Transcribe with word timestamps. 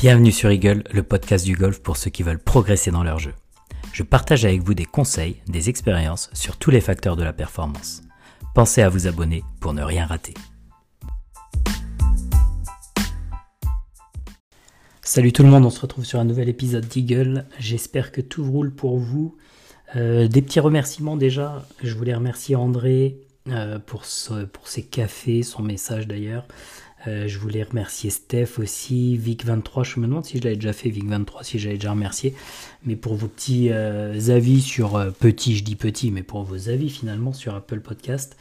Bienvenue 0.00 0.32
sur 0.32 0.50
Eagle, 0.50 0.82
le 0.92 1.02
podcast 1.02 1.44
du 1.44 1.54
golf 1.54 1.80
pour 1.82 1.98
ceux 1.98 2.08
qui 2.08 2.22
veulent 2.22 2.38
progresser 2.38 2.90
dans 2.90 3.02
leur 3.02 3.18
jeu. 3.18 3.34
Je 3.92 4.02
partage 4.02 4.46
avec 4.46 4.62
vous 4.62 4.72
des 4.72 4.86
conseils, 4.86 5.36
des 5.46 5.68
expériences 5.68 6.30
sur 6.32 6.56
tous 6.56 6.70
les 6.70 6.80
facteurs 6.80 7.16
de 7.16 7.22
la 7.22 7.34
performance. 7.34 8.00
Pensez 8.54 8.80
à 8.80 8.88
vous 8.88 9.06
abonner 9.08 9.44
pour 9.60 9.74
ne 9.74 9.82
rien 9.82 10.06
rater. 10.06 10.32
Salut 15.02 15.34
tout 15.34 15.42
le 15.42 15.50
monde, 15.50 15.66
on 15.66 15.70
se 15.70 15.82
retrouve 15.82 16.06
sur 16.06 16.18
un 16.18 16.24
nouvel 16.24 16.48
épisode 16.48 16.88
d'Eagle. 16.88 17.44
J'espère 17.58 18.10
que 18.10 18.22
tout 18.22 18.50
roule 18.50 18.74
pour 18.74 18.96
vous. 18.96 19.36
Euh, 19.96 20.28
des 20.28 20.40
petits 20.40 20.60
remerciements 20.60 21.18
déjà. 21.18 21.66
Je 21.82 21.94
voulais 21.94 22.14
remercier 22.14 22.56
André 22.56 23.18
euh, 23.48 23.78
pour, 23.78 24.04
pour 24.50 24.66
ses 24.66 24.82
cafés, 24.82 25.42
son 25.42 25.60
message 25.62 26.06
d'ailleurs. 26.06 26.46
Euh, 27.06 27.28
je 27.28 27.38
voulais 27.38 27.62
remercier 27.62 28.10
Steph 28.10 28.58
aussi, 28.58 29.18
Vic23, 29.18 29.84
je 29.84 30.00
me 30.00 30.06
demande 30.06 30.24
si 30.24 30.38
je 30.38 30.44
l'avais 30.44 30.56
déjà 30.56 30.72
fait, 30.72 30.90
Vic23, 30.90 31.44
si 31.44 31.58
j'avais 31.58 31.76
déjà 31.76 31.92
remercié. 31.92 32.34
Mais 32.84 32.96
pour 32.96 33.14
vos 33.14 33.28
petits 33.28 33.70
avis 33.70 34.60
sur, 34.60 35.12
petits, 35.18 35.56
je 35.56 35.64
dis 35.64 35.76
petits, 35.76 36.10
mais 36.10 36.22
pour 36.22 36.42
vos 36.42 36.68
avis 36.68 36.90
finalement 36.90 37.32
sur 37.32 37.54
Apple 37.54 37.80
Podcast, 37.80 38.36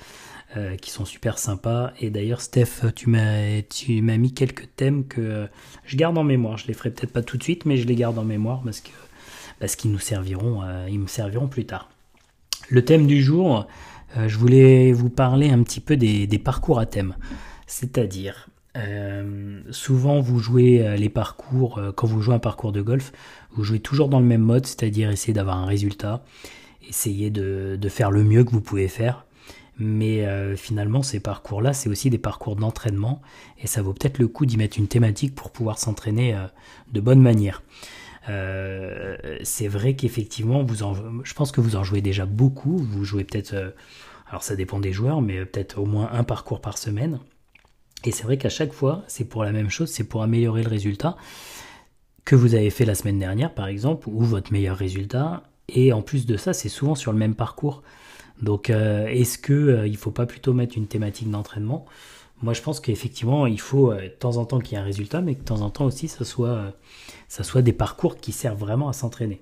qui 0.81 0.91
sont 0.91 1.05
super 1.05 1.37
sympas. 1.37 1.93
Et 1.99 2.09
d'ailleurs, 2.09 2.41
Steph, 2.41 2.91
tu 2.95 3.09
m'as, 3.09 3.61
mis 4.17 4.33
quelques 4.33 4.67
thèmes 4.75 5.05
que 5.05 5.47
je 5.85 5.95
garde 5.95 6.17
en 6.17 6.23
mémoire. 6.23 6.57
Je 6.57 6.67
les 6.67 6.73
ferai 6.73 6.89
peut-être 6.89 7.13
pas 7.13 7.21
tout 7.21 7.37
de 7.37 7.43
suite, 7.43 7.65
mais 7.65 7.77
je 7.77 7.87
les 7.87 7.95
garde 7.95 8.17
en 8.17 8.25
mémoire 8.25 8.61
parce 8.63 8.81
que 8.81 8.91
qu'ils 9.77 9.91
nous 9.91 9.99
serviront, 9.99 10.61
euh, 10.63 10.87
ils 10.89 10.99
me 10.99 11.07
serviront 11.07 11.47
plus 11.47 11.65
tard. 11.65 11.89
Le 12.69 12.83
thème 12.83 13.07
du 13.07 13.21
jour, 13.21 13.67
euh, 14.17 14.27
je 14.27 14.37
voulais 14.37 14.91
vous 14.91 15.09
parler 15.09 15.49
un 15.49 15.63
petit 15.63 15.79
peu 15.79 15.97
des, 15.97 16.27
parcours 16.39 16.79
à 16.79 16.85
thème. 16.85 17.15
C'est-à-dire, 17.69 18.49
euh, 18.77 19.61
souvent 19.71 20.19
vous 20.19 20.39
jouez 20.39 20.97
les 20.97 21.09
parcours, 21.09 21.81
quand 21.95 22.07
vous 22.07 22.21
jouez 22.21 22.33
un 22.33 22.39
parcours 22.39 22.71
de 22.71 22.81
golf, 22.81 23.11
vous 23.51 23.63
jouez 23.63 23.79
toujours 23.79 24.09
dans 24.09 24.19
le 24.19 24.25
même 24.25 24.41
mode, 24.41 24.65
c'est-à-dire 24.65 25.11
essayer 25.11 25.33
d'avoir 25.33 25.57
un 25.57 25.65
résultat, 25.65 26.23
essayer 26.87 27.29
de, 27.29 27.77
faire 27.89 28.11
le 28.11 28.23
mieux 28.23 28.43
que 28.43 28.51
vous 28.51 28.61
pouvez 28.61 28.87
faire. 28.87 29.25
Mais 29.77 30.25
finalement, 30.57 31.03
ces 31.03 31.21
parcours-là, 31.21 31.71
c'est 31.73 31.89
aussi 31.89 32.09
des 32.09 32.17
parcours 32.17 32.55
d'entraînement, 32.57 33.21
et 33.59 33.67
ça 33.67 33.81
vaut 33.81 33.93
peut-être 33.93 34.17
le 34.17 34.27
coup 34.27 34.45
d'y 34.45 34.57
mettre 34.57 34.77
une 34.77 34.87
thématique 34.87 35.35
pour 35.35 35.51
pouvoir 35.51 35.77
s'entraîner 35.77 36.35
de 36.91 36.99
bonne 36.99 37.21
manière. 37.21 37.61
Euh, 38.29 39.15
c'est 39.43 39.67
vrai 39.67 39.95
qu'effectivement, 39.95 40.65
je 41.23 41.33
pense 41.33 41.51
que 41.51 41.61
vous 41.61 41.75
en 41.75 41.83
jouez 41.83 42.01
déjà 42.01 42.25
beaucoup. 42.25 42.77
Vous 42.77 43.05
jouez 43.05 43.23
peut-être, 43.23 43.53
euh, 43.53 43.71
alors 44.29 44.43
ça 44.43 44.55
dépend 44.55 44.79
des 44.79 44.93
joueurs, 44.93 45.21
mais 45.21 45.45
peut-être 45.45 45.79
au 45.79 45.85
moins 45.85 46.09
un 46.11 46.23
parcours 46.23 46.61
par 46.61 46.77
semaine. 46.77 47.19
Et 48.05 48.11
c'est 48.11 48.23
vrai 48.23 48.37
qu'à 48.37 48.49
chaque 48.49 48.73
fois, 48.73 49.03
c'est 49.07 49.25
pour 49.25 49.43
la 49.43 49.51
même 49.51 49.69
chose, 49.69 49.89
c'est 49.89 50.05
pour 50.05 50.23
améliorer 50.23 50.63
le 50.63 50.69
résultat 50.69 51.17
que 52.25 52.35
vous 52.35 52.55
avez 52.55 52.69
fait 52.69 52.85
la 52.85 52.95
semaine 52.95 53.19
dernière, 53.19 53.53
par 53.53 53.67
exemple, 53.67 54.07
ou 54.07 54.23
votre 54.23 54.53
meilleur 54.53 54.77
résultat. 54.77 55.43
Et 55.67 55.93
en 55.93 56.01
plus 56.01 56.25
de 56.25 56.37
ça, 56.37 56.53
c'est 56.53 56.69
souvent 56.69 56.95
sur 56.95 57.11
le 57.11 57.17
même 57.17 57.35
parcours. 57.35 57.83
Donc, 58.41 58.69
euh, 58.69 59.07
est-ce 59.07 59.37
que 59.37 59.85
il 59.85 59.97
faut 59.97 60.11
pas 60.11 60.25
plutôt 60.25 60.53
mettre 60.53 60.77
une 60.77 60.87
thématique 60.87 61.29
d'entraînement? 61.29 61.85
Moi, 62.41 62.53
je 62.53 62.61
pense 62.61 62.79
qu'effectivement, 62.79 63.47
il 63.47 63.59
faut 63.59 63.91
euh, 63.91 64.03
de 64.03 64.07
temps 64.07 64.37
en 64.37 64.45
temps 64.45 64.59
qu'il 64.59 64.73
y 64.73 64.75
ait 64.75 64.83
un 64.83 64.85
résultat, 64.85 65.21
mais 65.21 65.35
que 65.35 65.41
de 65.41 65.45
temps 65.45 65.61
en 65.61 65.69
temps 65.69 65.85
aussi, 65.85 66.07
ça 66.07 66.23
soit, 66.23 66.49
euh, 66.49 66.71
ça 67.27 67.61
des 67.61 67.73
parcours 67.73 68.15
qui 68.17 68.31
servent 68.31 68.59
vraiment 68.59 68.87
à 68.87 68.93
s'entraîner. 68.93 69.41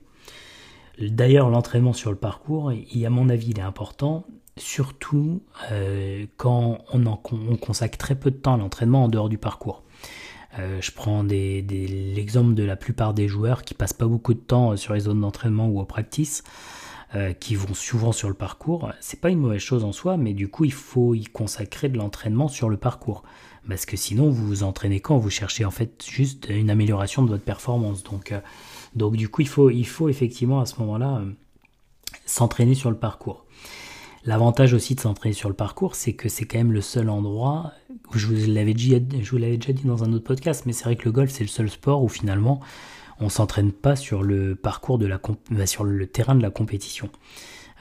D'ailleurs, 1.00 1.50
l'entraînement 1.50 1.94
sur 1.94 2.10
le 2.10 2.18
parcours, 2.18 2.72
à 2.72 3.10
mon 3.10 3.30
avis, 3.30 3.50
il 3.50 3.60
est 3.60 3.64
important, 3.64 4.26
surtout 4.60 5.42
euh, 5.72 6.26
quand 6.38 6.80
on, 6.94 7.58
consacre 7.58 7.98
très 7.98 8.16
peu 8.16 8.32
de 8.32 8.38
temps 8.38 8.56
à 8.56 8.58
l'entraînement 8.58 9.06
en 9.06 9.08
dehors 9.08 9.30
du 9.30 9.38
parcours. 9.38 9.84
je 10.58 10.92
prends 10.92 11.24
l'exemple 11.24 12.54
de 12.56 12.64
la 12.64 12.76
plupart 12.76 13.14
des 13.14 13.28
joueurs 13.28 13.64
qui 13.64 13.74
passent 13.74 13.94
pas 13.94 14.08
beaucoup 14.08 14.34
de 14.34 14.40
temps 14.40 14.76
sur 14.76 14.94
les 14.94 15.02
zones 15.02 15.22
d'entraînement 15.22 15.68
ou 15.68 15.80
au 15.80 15.86
practice. 15.86 16.44
Euh, 17.16 17.32
qui 17.32 17.56
vont 17.56 17.74
souvent 17.74 18.12
sur 18.12 18.28
le 18.28 18.34
parcours, 18.34 18.92
c'est 19.00 19.22
pas 19.22 19.30
une 19.30 19.40
mauvaise 19.40 19.62
chose 19.62 19.86
en 19.86 19.94
soi, 19.94 20.18
mais 20.18 20.34
du 20.34 20.50
coup 20.50 20.66
il 20.66 20.74
faut 20.74 21.16
y 21.16 21.24
consacrer 21.24 21.88
de 21.88 21.98
l'entraînement 21.98 22.50
sur 22.50 22.68
le 22.68 22.76
parcours. 22.76 23.24
Parce 23.66 23.86
que 23.86 23.96
sinon 23.96 24.30
vous 24.30 24.46
vous 24.46 24.64
entraînez 24.64 25.00
quand? 25.00 25.18
Vous 25.18 25.30
cherchez 25.30 25.64
en 25.64 25.72
fait 25.72 26.06
juste 26.06 26.48
une 26.50 26.70
amélioration 26.70 27.24
de 27.24 27.30
votre 27.30 27.46
performance. 27.46 28.04
Donc, 28.04 28.34
euh, 28.34 29.10
du 29.12 29.30
coup 29.30 29.40
il 29.40 29.48
faut, 29.48 30.10
effectivement 30.10 30.60
à 30.60 30.66
ce 30.66 30.82
moment-là 30.82 31.22
euh, 31.22 31.32
s'entraîner 32.26 32.76
sur 32.76 32.92
le 32.92 32.98
parcours. 32.98 33.46
L'avantage 34.26 34.74
aussi 34.74 34.96
de 34.96 35.00
s'entraîner 35.00 35.34
sur 35.34 35.50
le 35.50 35.56
parcours, 35.56 35.96
c'est 35.96 36.14
que 36.14 36.30
c'est 36.30 36.46
quand 36.46 36.58
même 36.58 36.74
le 36.74 36.82
seul 36.82 37.10
endroit, 37.10 37.72
je 38.14 38.28
vous 38.28 38.52
l'avais 38.52 38.74
déjà, 38.74 39.00
dit 39.00 39.84
dans 39.86 40.04
un 40.04 40.14
autre 40.14 40.26
podcast, 40.26 40.64
mais 40.66 40.74
c'est 40.74 40.84
vrai 40.84 40.96
que 40.96 41.06
le 41.06 41.12
golf 41.12 41.32
c'est 41.32 41.44
le 41.44 41.50
seul 41.50 41.70
sport 41.70 42.04
où 42.04 42.10
finalement 42.10 42.60
on 43.20 43.30
s'entraîne 43.30 43.72
pas 43.72 43.92
bah, 43.92 43.96
sur 43.96 44.24
le 44.24 44.56
terrain 46.08 46.36
de 46.36 46.42
la 46.42 46.50
compétition. 46.50 47.10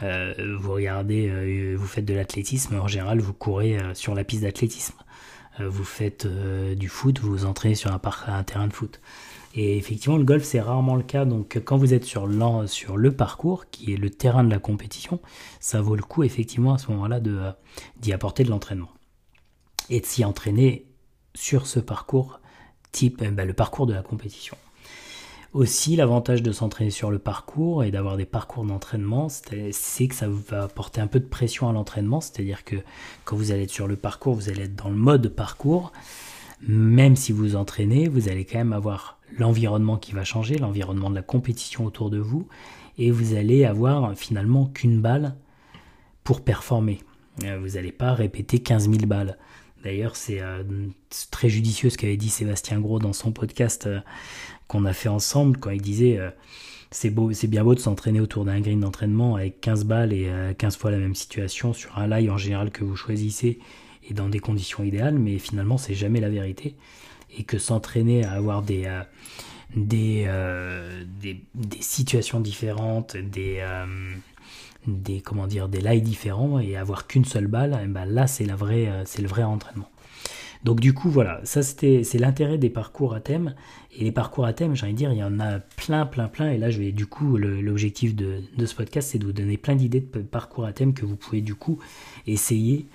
Euh, 0.03 0.35
vous 0.59 0.73
regardez, 0.73 1.29
euh, 1.31 1.75
vous 1.77 1.87
faites 1.87 2.05
de 2.05 2.15
l'athlétisme, 2.15 2.79
en 2.79 2.89
général 2.89 3.21
vous 3.21 3.33
courez 3.33 3.79
euh, 3.79 3.95
sur 3.95 4.15
la 4.15 4.25
piste 4.25 4.43
d'athlétisme. 4.43 4.95
vous 5.59 5.85
faites 5.85 6.27
du 6.77 6.89
foot, 6.89 7.19
vous 7.19 7.31
vous 7.31 7.45
entraînez 7.47 7.75
sur 7.75 7.91
un, 7.91 8.01
un, 8.27 8.43
terrain 8.45 8.67
de 8.67 8.75
foot. 8.75 9.01
Et 9.55 9.79
effectivement, 9.79 10.17
le 10.19 10.25
golf, 10.25 10.45
c'est 10.45 10.61
rarement 10.61 10.97
le 10.97 11.03
cas. 11.03 11.25
Donc, 11.25 11.61
quand 11.65 11.77
vous 11.77 11.95
êtes 11.95 12.05
sur, 12.05 12.29
sur 12.67 12.97
le 12.97 13.13
parcours, 13.13 13.71
qui 13.71 13.93
est 13.93 13.97
le 13.97 14.11
terrain 14.11 14.45
de 14.45 14.51
la 14.51 14.59
compétition, 14.59 15.21
ça 15.61 15.81
vaut 15.81 15.97
le 15.97 16.03
coup, 16.03 16.25
effectivement, 16.25 16.75
à 16.75 16.79
ce 16.79 16.91
moment-là, 16.91 17.21
d'y 18.01 18.13
apporter 18.13 18.45
de 18.45 18.51
l'entraînement. 18.51 18.91
Et 19.89 20.01
de 20.01 20.07
s'y 20.07 20.25
entraîner 20.25 20.87
sur 21.35 21.67
ce 21.67 21.81
parcours 21.81 22.41
type, 22.93 23.23
bah, 23.23 23.45
le 23.45 23.53
parcours 23.53 23.87
de 23.87 23.95
la 23.95 24.03
compétition. 24.03 24.57
Aussi, 25.53 25.97
l'avantage 25.97 26.43
de 26.43 26.53
s'entraîner 26.53 26.91
sur 26.91 27.11
le 27.11 27.19
parcours 27.19 27.83
et 27.83 27.91
d'avoir 27.91 28.19
des 28.19 28.27
parcours 28.27 28.65
d'entraînement, 28.65 29.29
c'est 29.31 30.09
que 30.09 30.15
ça 30.15 30.29
va 30.29 30.65
apporter 30.65 31.01
un 31.01 31.07
peu 31.07 31.19
de 31.19 31.25
pression 31.25 31.69
à 31.69 31.73
l'entraînement. 31.73 32.21
C'est-à-dire 32.21 32.63
que 32.65 32.77
quand 33.25 33.37
vous 33.37 33.53
allez 33.53 33.63
être 33.63 33.71
sur 33.71 33.89
le 33.89 33.97
parcours, 33.97 34.35
vous 34.35 34.51
allez 34.51 34.65
être 34.65 34.77
dans 34.77 34.91
le 34.91 34.97
mode 34.97 35.29
parcours. 35.29 35.93
Même 36.67 37.17
si 37.17 37.33
vous 37.33 37.57
entraînez, 37.57 38.09
vous 38.09 38.29
allez 38.29 38.45
quand 38.45 38.59
même 38.59 38.75
avoir 38.75 39.16
l'environnement 39.39 39.97
qui 39.97 40.13
va 40.13 40.25
changer, 40.25 40.59
l'environnement 40.59 41.11
de 41.11 41.15
la 41.15 41.23
compétition 41.23 41.85
autour 41.85 42.11
de 42.11 42.19
vous. 42.19 42.47
Et 42.99 43.11
vous 43.11 43.35
allez 43.35 43.65
avoir 43.65 44.17
finalement 44.17 44.67
qu'une 44.67 45.01
balle 45.01 45.35
pour 46.25 46.43
performer. 46.43 47.01
Euh, 47.45 47.59
vous 47.61 47.75
n'allez 47.77 47.93
pas 47.93 48.15
répéter 48.15 48.59
15 48.59 48.91
000 48.91 49.07
balles. 49.07 49.39
D'ailleurs, 49.85 50.17
c'est 50.17 50.41
euh, 50.41 50.63
très 51.31 51.49
judicieux 51.49 51.91
ce 51.91 51.99
qu'avait 51.99 52.17
dit 52.17 52.31
Sébastien 52.31 52.81
Gros 52.81 52.99
dans 52.99 53.13
son 53.13 53.33
podcast 53.33 53.87
euh, 53.87 54.01
qu'on 54.67 54.85
a 54.85 54.93
fait 54.93 55.09
ensemble 55.09 55.59
quand 55.59 55.71
il 55.71 55.83
disait 55.83 56.19
c'est 56.91 57.15
c'est 57.33 57.47
bien 57.47 57.63
beau 57.63 57.75
de 57.77 57.81
s'entraîner 57.81 58.21
autour 58.21 58.45
d'un 58.45 58.61
green 58.61 58.81
d'entraînement 58.81 59.37
avec 59.37 59.61
15 59.61 59.85
balles 59.85 60.13
et 60.13 60.29
15 60.59 60.77
fois 60.77 60.91
la 60.91 60.99
même 60.99 61.15
situation 61.15 61.73
sur 61.73 61.97
un 61.99 62.09
lie 62.09 62.29
en 62.31 62.37
général 62.37 62.73
que 62.73 62.83
vous 62.83 62.97
choisissez 62.97 63.61
et 64.09 64.13
dans 64.13 64.29
des 64.29 64.41
conditions 64.41 64.83
idéales, 64.83 65.21
mais 65.21 65.39
finalement 65.39 65.79
c'est 65.79 65.95
jamais 65.95 66.19
la 66.19 66.31
vérité 66.31 66.75
et 67.31 67.45
que 67.45 67.59
s'entraîner 67.59 68.25
à 68.25 68.33
avoir 68.33 68.63
des 68.63 68.89
des, 69.75 70.27
des, 71.21 71.45
des, 71.55 71.83
situations 71.83 72.41
différentes, 72.41 73.17
des 73.17 73.63
des 74.87 75.21
comment 75.21 75.47
dire 75.47 75.69
des 75.69 75.81
lies 75.81 76.03
différents 76.03 76.59
et 76.59 76.77
avoir 76.77 77.07
qu'une 77.07 77.25
seule 77.25 77.47
balle, 77.47 77.79
eh 77.83 77.87
ben 77.87 78.05
là 78.05 78.27
c'est 78.27 78.45
la 78.45 78.57
vraie 78.57 78.89
euh, 78.89 79.03
c'est 79.05 79.23
le 79.23 79.29
vrai 79.29 79.43
entraînement. 79.43 79.91
Donc 80.65 80.81
du 80.81 80.95
coup 80.95 81.11
voilà, 81.11 81.41
ça 81.45 81.63
c'était 81.63 82.03
c'est 82.05 82.19
l'intérêt 82.19 82.59
des 82.59 82.71
parcours 82.71 83.15
à 83.15 83.21
thème. 83.21 83.55
Et 83.99 84.05
les 84.05 84.13
parcours 84.13 84.45
à 84.45 84.53
thème, 84.53 84.75
j'ai 84.75 84.85
envie 84.85 84.93
de 84.93 84.99
dire 84.99 85.13
il 85.13 85.19
y 85.19 85.25
en 85.25 85.41
a 85.41 85.59
plein 85.59 86.07
plein 86.07 86.29
plein. 86.29 86.51
Et 86.51 86.59
là 86.59 86.71
je 86.71 86.79
vais 86.79 86.93
du 86.93 87.07
coup 87.07 87.37
l'objectif 87.37 88.15
de, 88.15 88.43
ce 88.65 88.75
podcast 88.75 89.11
c'est 89.13 89.19
de 89.19 89.27
vous 89.27 89.33
donner 89.33 89.57
plein 89.57 89.75
d'idées 89.75 90.01
de 90.01 90.23
parcours 90.23 90.65
à 90.65 90.73
thème 90.73 90.95
que 90.95 91.05
vous 91.05 91.17
pouvez 91.17 91.41
du 91.41 91.55
coup 91.55 91.79
essayer 92.27 92.87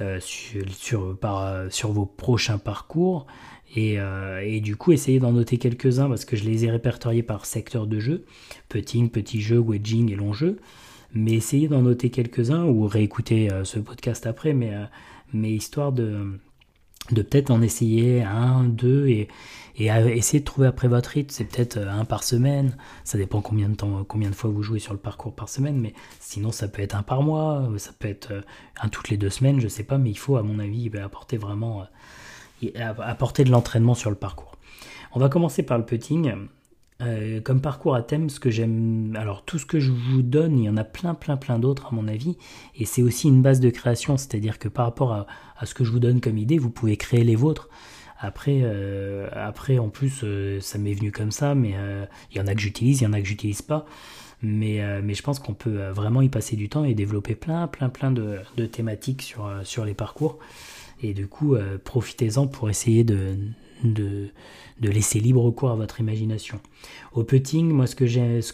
euh, 0.00 0.18
sur, 0.20 0.64
sur, 0.72 1.18
par, 1.18 1.70
sur 1.70 1.92
vos 1.92 2.06
prochains 2.06 2.58
parcours 2.58 3.26
et, 3.74 4.00
euh, 4.00 4.42
et, 4.44 4.60
du 4.60 4.76
coup, 4.76 4.92
essayer 4.92 5.20
d'en 5.20 5.32
noter 5.32 5.58
quelques-uns 5.58 6.08
parce 6.08 6.24
que 6.24 6.36
je 6.36 6.44
les 6.44 6.64
ai 6.64 6.70
répertoriés 6.70 7.22
par 7.22 7.46
secteur 7.46 7.86
de 7.86 8.00
jeu. 8.00 8.24
Putting, 8.68 9.10
petit 9.10 9.40
jeu, 9.40 9.58
wedging 9.58 10.10
et 10.10 10.16
long 10.16 10.32
jeu. 10.32 10.58
Mais 11.14 11.32
essayez 11.32 11.68
d'en 11.68 11.82
noter 11.82 12.10
quelques-uns 12.10 12.64
ou 12.64 12.86
réécouter 12.86 13.50
euh, 13.52 13.64
ce 13.64 13.78
podcast 13.78 14.26
après, 14.26 14.54
mais, 14.54 14.74
euh, 14.74 15.46
histoire 15.46 15.92
de, 15.92 16.38
peut-être 17.14 17.50
en 17.50 17.62
essayer 17.62 18.22
un, 18.22 18.64
deux 18.64 19.08
et, 19.08 19.28
et 19.76 19.86
essayer 19.86 20.40
de 20.40 20.44
trouver 20.44 20.66
après 20.66 20.88
votre 20.88 21.10
rythme. 21.10 21.30
C'est 21.30 21.44
peut-être 21.44 21.76
euh, 21.76 21.90
un 21.92 22.04
par 22.04 22.24
semaine, 22.24 22.76
ça 23.04 23.18
dépend 23.18 23.40
combien 23.40 23.68
de 23.68 23.76
temps, 23.76 24.04
combien 24.04 24.30
de 24.30 24.34
fois 24.34 24.50
vous 24.50 24.62
jouez 24.64 24.80
sur 24.80 24.92
le 24.92 24.98
parcours 24.98 25.34
par 25.34 25.48
semaine, 25.48 25.80
mais 25.80 25.94
sinon 26.18 26.50
ça 26.50 26.66
peut 26.66 26.82
être 26.82 26.96
un 26.96 27.02
par 27.04 27.22
mois, 27.22 27.68
ça 27.78 27.92
peut 27.96 28.08
être 28.08 28.44
un 28.80 28.88
toutes 28.88 29.10
les 29.10 29.16
deux 29.16 29.30
semaines, 29.30 29.60
je 29.60 29.68
sais 29.68 29.84
pas, 29.84 29.98
mais 29.98 30.10
il 30.10 30.18
faut 30.18 30.36
à 30.36 30.42
mon 30.42 30.58
avis 30.58 30.90
apporter 30.98 31.36
vraiment 31.36 31.86
apporter 32.74 33.44
de 33.44 33.50
l'entraînement 33.50 33.94
sur 33.94 34.10
le 34.10 34.16
parcours. 34.16 34.56
On 35.12 35.18
va 35.18 35.28
commencer 35.28 35.62
par 35.62 35.78
le 35.78 35.84
putting. 35.84 36.32
Euh, 37.02 37.40
comme 37.40 37.62
parcours 37.62 37.94
à 37.94 38.02
thème, 38.02 38.28
ce 38.28 38.38
que 38.40 38.50
j'aime, 38.50 39.16
alors 39.18 39.44
tout 39.44 39.58
ce 39.58 39.64
que 39.64 39.80
je 39.80 39.90
vous 39.90 40.22
donne, 40.22 40.58
il 40.58 40.64
y 40.64 40.68
en 40.68 40.76
a 40.76 40.84
plein, 40.84 41.14
plein, 41.14 41.38
plein 41.38 41.58
d'autres 41.58 41.88
à 41.88 41.90
mon 41.92 42.06
avis, 42.06 42.36
et 42.76 42.84
c'est 42.84 43.00
aussi 43.00 43.28
une 43.28 43.40
base 43.40 43.60
de 43.60 43.70
création, 43.70 44.18
c'est-à-dire 44.18 44.58
que 44.58 44.68
par 44.68 44.84
rapport 44.84 45.12
à, 45.12 45.26
ce 45.64 45.74
que 45.74 45.84
je 45.84 45.92
vous 45.92 45.98
donne 45.98 46.20
comme 46.20 46.36
idée, 46.36 46.58
vous 46.58 46.70
pouvez 46.70 46.96
créer 46.96 47.24
les 47.24 47.36
vôtres. 47.36 47.68
Après, 48.18 48.62
après 49.32 49.78
en 49.78 49.88
plus, 49.88 50.24
ça 50.60 50.78
m'est 50.78 50.92
venu 50.92 51.10
comme 51.10 51.30
ça, 51.30 51.54
mais 51.54 51.74
il 52.30 52.36
y 52.36 52.40
en 52.40 52.46
a 52.46 52.54
que 52.54 52.60
j'utilise, 52.60 53.00
il 53.00 53.04
y 53.04 53.06
en 53.06 53.14
a 53.14 53.20
que 53.20 53.26
j'utilise 53.26 53.62
pas. 53.62 53.86
Mais, 54.42 54.82
mais 55.02 55.14
je 55.14 55.22
pense 55.22 55.38
qu'on 55.38 55.54
peut 55.54 55.88
vraiment 55.88 56.20
y 56.20 56.28
passer 56.28 56.56
du 56.56 56.68
temps 56.68 56.84
et 56.84 56.94
développer 56.94 57.34
plein, 57.34 57.66
plein, 57.66 57.88
plein 57.88 58.10
de, 58.10 58.38
de 58.56 58.66
thématiques 58.66 59.22
sur, 59.22 59.50
sur 59.64 59.86
les 59.86 59.94
parcours. 59.94 60.38
Et 61.02 61.14
du 61.14 61.26
coup, 61.26 61.56
profitez-en 61.84 62.46
pour 62.46 62.68
essayer 62.68 63.04
de, 63.04 63.36
laisser 64.80 65.20
libre 65.20 65.50
cours 65.50 65.70
à 65.70 65.76
votre 65.76 66.00
imagination. 66.00 66.60
Au 67.12 67.24
putting, 67.24 67.70
moi, 67.70 67.86
ce 67.86 67.96
que 67.96 68.06
j'ai, 68.06 68.42
ce 68.42 68.52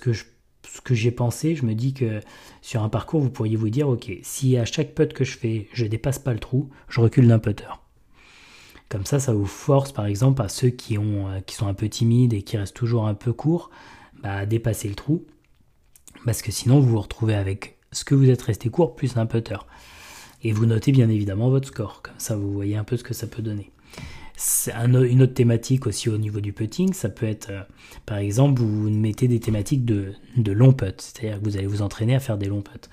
ce 0.66 0.80
que 0.80 1.08
pensé, 1.10 1.54
je 1.54 1.64
me 1.64 1.74
dis 1.74 1.94
que 1.94 2.20
sur 2.60 2.82
un 2.82 2.88
parcours, 2.88 3.20
vous 3.20 3.30
pourriez 3.30 3.56
vous 3.56 3.70
dire, 3.70 3.88
ok, 3.88 4.10
si 4.22 4.56
à 4.56 4.64
chaque 4.64 4.94
putt 4.94 5.12
que 5.12 5.24
je 5.24 5.36
fais, 5.36 5.68
je 5.72 5.86
dépasse 5.86 6.18
pas 6.18 6.32
le 6.32 6.38
trou, 6.38 6.70
je 6.88 7.00
recule 7.00 7.28
d'un 7.28 7.38
putter. 7.38 7.64
Comme 8.88 9.04
ça, 9.04 9.18
ça 9.18 9.32
vous 9.32 9.46
force, 9.46 9.92
par 9.92 10.06
exemple, 10.06 10.42
à 10.42 10.48
ceux 10.48 10.68
qui, 10.68 10.96
euh, 10.96 11.40
sont 11.48 11.66
un 11.66 11.74
peu 11.74 11.88
timides 11.88 12.32
et 12.32 12.42
qui 12.42 12.56
restent 12.56 12.76
toujours 12.76 13.06
un 13.06 13.14
peu 13.14 13.32
courts, 13.32 13.70
bah, 14.22 14.36
à 14.36 14.46
dépasser 14.46 14.88
le 14.88 14.94
trou. 14.94 15.24
Parce 16.24 16.42
que 16.42 16.52
sinon, 16.52 16.80
vous 16.80 16.90
vous 16.90 17.00
retrouvez 17.00 17.34
avec 17.34 17.78
ce 17.92 18.04
que 18.04 18.14
vous 18.14 18.30
êtes 18.30 18.42
resté 18.42 18.68
court 18.68 18.94
plus 18.94 19.16
un 19.16 19.26
putter. 19.26 19.58
Et 20.42 20.52
vous 20.52 20.66
notez 20.66 20.92
bien 20.92 21.08
évidemment 21.08 21.50
votre 21.50 21.68
score. 21.68 22.02
Comme 22.02 22.14
ça, 22.18 22.36
vous 22.36 22.52
voyez 22.52 22.76
un 22.76 22.84
peu 22.84 22.96
ce 22.96 23.04
que 23.04 23.14
ça 23.14 23.26
peut 23.26 23.42
donner. 23.42 23.70
Une 24.68 25.22
autre 25.22 25.32
thématique 25.32 25.86
aussi 25.86 26.10
au 26.10 26.18
niveau 26.18 26.40
du 26.40 26.52
putting, 26.52 26.92
ça 26.92 27.08
peut 27.08 27.26
être, 27.26 27.48
euh, 27.50 27.62
par 28.04 28.18
exemple, 28.18 28.60
vous 28.60 28.90
mettez 28.90 29.28
des 29.28 29.40
thématiques 29.40 29.86
de, 29.86 30.12
de 30.36 30.52
long 30.52 30.74
putt, 30.74 31.00
c'est-à-dire 31.00 31.40
que 31.40 31.44
vous 31.44 31.56
allez 31.56 31.66
vous 31.66 31.80
entraîner 31.80 32.14
à 32.14 32.20
faire 32.20 32.36
des 32.36 32.46
longs 32.46 32.60
putts. 32.60 32.90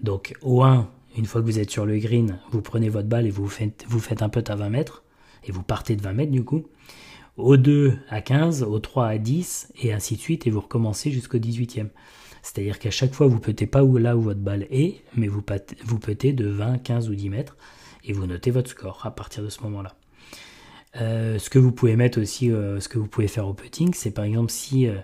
Donc 0.00 0.34
au 0.42 0.64
1, 0.64 0.90
une 1.16 1.26
fois 1.26 1.40
que 1.40 1.46
vous 1.46 1.60
êtes 1.60 1.70
sur 1.70 1.86
le 1.86 1.98
green, 1.98 2.38
vous 2.50 2.62
prenez 2.62 2.88
votre 2.88 3.06
balle 3.06 3.26
et 3.26 3.30
vous 3.30 3.46
faites, 3.46 3.84
vous 3.88 4.00
faites 4.00 4.22
un 4.22 4.28
putt 4.28 4.50
à 4.50 4.56
20 4.56 4.70
mètres, 4.70 5.04
et 5.44 5.52
vous 5.52 5.62
partez 5.62 5.94
de 5.94 6.02
20 6.02 6.12
mètres 6.14 6.32
du 6.32 6.44
coup. 6.44 6.66
Au 7.36 7.56
2 7.56 7.96
à 8.08 8.20
15, 8.20 8.64
au 8.64 8.78
3 8.80 9.06
à 9.06 9.18
10, 9.18 9.72
et 9.82 9.92
ainsi 9.92 10.16
de 10.16 10.20
suite, 10.20 10.46
et 10.48 10.50
vous 10.50 10.60
recommencez 10.60 11.12
jusqu'au 11.12 11.38
18e. 11.38 11.88
C'est-à-dire 12.42 12.78
qu'à 12.78 12.90
chaque 12.90 13.14
fois, 13.14 13.26
vous 13.28 13.36
ne 13.36 13.66
pas 13.66 13.82
là 13.82 14.16
où 14.16 14.20
votre 14.20 14.40
balle 14.40 14.66
est, 14.70 15.02
mais 15.16 15.28
vous, 15.28 15.42
vous 15.84 15.98
petez 15.98 16.32
de 16.32 16.48
20, 16.48 16.78
15 16.78 17.08
ou 17.08 17.14
10 17.14 17.30
mètres, 17.30 17.56
et 18.04 18.12
vous 18.12 18.26
notez 18.26 18.50
votre 18.50 18.70
score 18.70 19.00
à 19.04 19.14
partir 19.14 19.42
de 19.42 19.48
ce 19.48 19.62
moment-là. 19.62 19.94
Euh, 21.00 21.38
ce 21.38 21.48
que 21.48 21.58
vous 21.58 21.72
pouvez 21.72 21.96
mettre 21.96 22.20
aussi, 22.20 22.50
euh, 22.50 22.80
ce 22.80 22.88
que 22.88 22.98
vous 22.98 23.06
pouvez 23.06 23.28
faire 23.28 23.46
au 23.46 23.54
putting, 23.54 23.94
c'est 23.94 24.10
par 24.10 24.24
exemple 24.24 24.50
si 24.50 24.86
euh, 24.86 24.96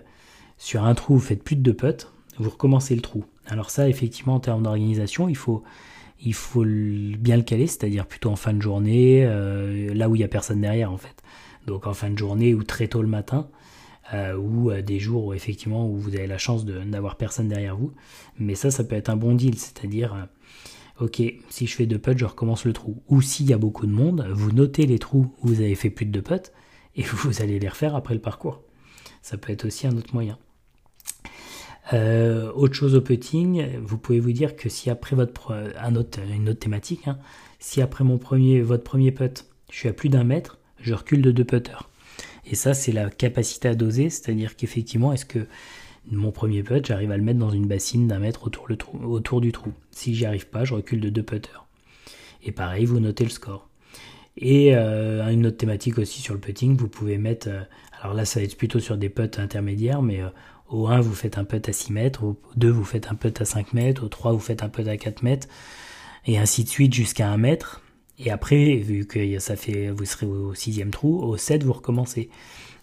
sur 0.57 0.83
un 0.83 0.93
trou 0.93 1.15
vous 1.15 1.19
faites 1.19 1.43
plus 1.43 1.55
de 1.55 1.61
deux 1.61 1.73
putts, 1.73 2.11
vous 2.37 2.49
recommencez 2.49 2.95
le 2.95 3.01
trou. 3.01 3.25
Alors 3.47 3.71
ça, 3.71 3.89
effectivement, 3.89 4.35
en 4.35 4.39
termes 4.39 4.63
d'organisation, 4.63 5.29
il 5.29 5.37
faut, 5.37 5.63
il 6.23 6.33
faut 6.33 6.63
bien 6.65 7.37
le 7.37 7.43
caler, 7.43 7.67
c'est-à-dire 7.67 8.05
plutôt 8.05 8.29
en 8.29 8.35
fin 8.35 8.53
de 8.53 8.61
journée, 8.61 9.25
là 9.25 10.09
où 10.09 10.15
il 10.15 10.19
n'y 10.19 10.23
a 10.23 10.27
personne 10.27 10.61
derrière 10.61 10.91
en 10.91 10.97
fait. 10.97 11.15
Donc 11.65 11.87
en 11.87 11.93
fin 11.93 12.09
de 12.09 12.17
journée 12.17 12.53
ou 12.53 12.63
très 12.63 12.87
tôt 12.87 13.01
le 13.01 13.07
matin, 13.07 13.49
ou 14.13 14.71
des 14.81 14.99
jours 14.99 15.25
où 15.25 15.33
effectivement 15.33 15.87
où 15.87 15.97
vous 15.97 16.15
avez 16.15 16.27
la 16.27 16.37
chance 16.37 16.65
de 16.65 16.79
n'avoir 16.79 17.15
personne 17.15 17.47
derrière 17.47 17.75
vous. 17.75 17.93
Mais 18.37 18.55
ça, 18.55 18.71
ça 18.71 18.83
peut 18.83 18.95
être 18.95 19.09
un 19.09 19.15
bon 19.15 19.35
deal, 19.35 19.57
c'est-à-dire 19.57 20.27
ok, 20.99 21.21
si 21.49 21.67
je 21.67 21.75
fais 21.75 21.85
deux 21.85 21.99
putts, 21.99 22.17
je 22.17 22.25
recommence 22.25 22.65
le 22.65 22.73
trou. 22.73 23.01
Ou 23.07 23.21
s'il 23.21 23.49
y 23.49 23.53
a 23.53 23.57
beaucoup 23.57 23.87
de 23.87 23.91
monde, 23.91 24.27
vous 24.31 24.51
notez 24.51 24.85
les 24.85 24.99
trous 24.99 25.33
où 25.41 25.47
vous 25.47 25.61
avez 25.61 25.75
fait 25.75 25.89
plus 25.89 26.05
de 26.05 26.11
deux 26.11 26.21
putts 26.21 26.51
et 26.95 27.03
vous 27.03 27.41
allez 27.41 27.59
les 27.59 27.69
refaire 27.69 27.95
après 27.95 28.13
le 28.13 28.21
parcours. 28.21 28.61
Ça 29.21 29.37
peut 29.37 29.51
être 29.51 29.65
aussi 29.65 29.87
un 29.87 29.97
autre 29.97 30.13
moyen. 30.13 30.37
Euh, 31.93 32.51
autre 32.53 32.75
chose 32.75 32.93
au 32.93 33.01
putting, 33.01 33.79
vous 33.79 33.97
pouvez 33.97 34.19
vous 34.19 34.31
dire 34.31 34.55
que 34.55 34.69
si 34.69 34.89
après 34.89 35.15
votre 35.15 35.73
un 35.79 35.95
autre, 35.95 36.19
une 36.31 36.49
autre 36.49 36.59
thématique, 36.59 37.07
hein, 37.07 37.17
si 37.57 37.81
après 37.81 38.03
mon 38.03 38.19
premier, 38.19 38.61
votre 38.61 38.83
premier 38.83 39.11
putt, 39.11 39.45
je 39.71 39.77
suis 39.77 39.89
à 39.89 39.93
plus 39.93 40.09
d'un 40.09 40.23
mètre, 40.23 40.59
je 40.79 40.93
recule 40.93 41.21
de 41.21 41.31
deux 41.31 41.45
putters. 41.45 41.88
Et 42.49 42.55
ça, 42.55 42.73
c'est 42.73 42.91
la 42.91 43.09
capacité 43.09 43.67
à 43.67 43.75
doser, 43.75 44.09
c'est-à-dire 44.09 44.55
qu'effectivement, 44.55 45.13
est-ce 45.13 45.25
que 45.25 45.45
mon 46.11 46.31
premier 46.31 46.63
putt, 46.63 46.85
j'arrive 46.85 47.11
à 47.11 47.17
le 47.17 47.23
mettre 47.23 47.39
dans 47.39 47.51
une 47.51 47.67
bassine 47.67 48.07
d'un 48.07 48.19
mètre 48.19 48.47
autour, 48.47 49.41
du 49.41 49.51
trou? 49.51 49.71
Si 49.91 50.15
j'y 50.15 50.25
arrive 50.25 50.47
pas, 50.47 50.65
je 50.65 50.73
recule 50.73 50.99
de 50.99 51.09
deux 51.09 51.23
putters. 51.23 51.65
Et 52.43 52.51
pareil, 52.51 52.85
vous 52.85 52.99
notez 52.99 53.23
le 53.23 53.29
score. 53.29 53.69
Et 54.37 54.75
euh, 54.75 55.29
une 55.29 55.45
autre 55.45 55.57
thématique 55.57 55.99
aussi 55.99 56.21
sur 56.21 56.33
le 56.33 56.39
putting, 56.39 56.75
vous 56.75 56.87
pouvez 56.87 57.17
mettre, 57.17 57.49
euh, 57.49 57.61
alors 58.01 58.13
là 58.13 58.23
ça 58.23 58.39
va 58.39 58.45
être 58.45 58.57
plutôt 58.57 58.79
sur 58.79 58.97
des 58.97 59.09
putts 59.09 59.37
intermédiaires, 59.37 60.01
mais 60.01 60.21
euh, 60.21 60.29
au 60.69 60.87
1 60.87 61.01
vous 61.01 61.13
faites 61.13 61.37
un 61.37 61.43
putt 61.43 61.67
à 61.67 61.73
6 61.73 61.91
mètres, 61.91 62.23
au 62.23 62.39
2 62.55 62.69
vous 62.69 62.85
faites 62.85 63.11
un 63.11 63.15
putt 63.15 63.41
à 63.41 63.45
5 63.45 63.73
mètres, 63.73 64.05
au 64.05 64.07
3 64.07 64.31
vous 64.31 64.39
faites 64.39 64.63
un 64.63 64.69
putt 64.69 64.87
à 64.87 64.95
4 64.95 65.23
mètres, 65.23 65.47
et 66.25 66.37
ainsi 66.37 66.63
de 66.63 66.69
suite 66.69 66.93
jusqu'à 66.93 67.29
1 67.29 67.37
mètre. 67.37 67.81
Et 68.19 68.31
après, 68.31 68.75
vu 68.75 69.05
que 69.05 69.39
ça 69.39 69.55
fait, 69.55 69.89
vous 69.89 70.05
serez 70.05 70.25
au 70.25 70.53
sixième 70.53 70.91
trou, 70.91 71.21
au 71.21 71.37
7 71.37 71.63
vous 71.63 71.73
recommencez. 71.73 72.29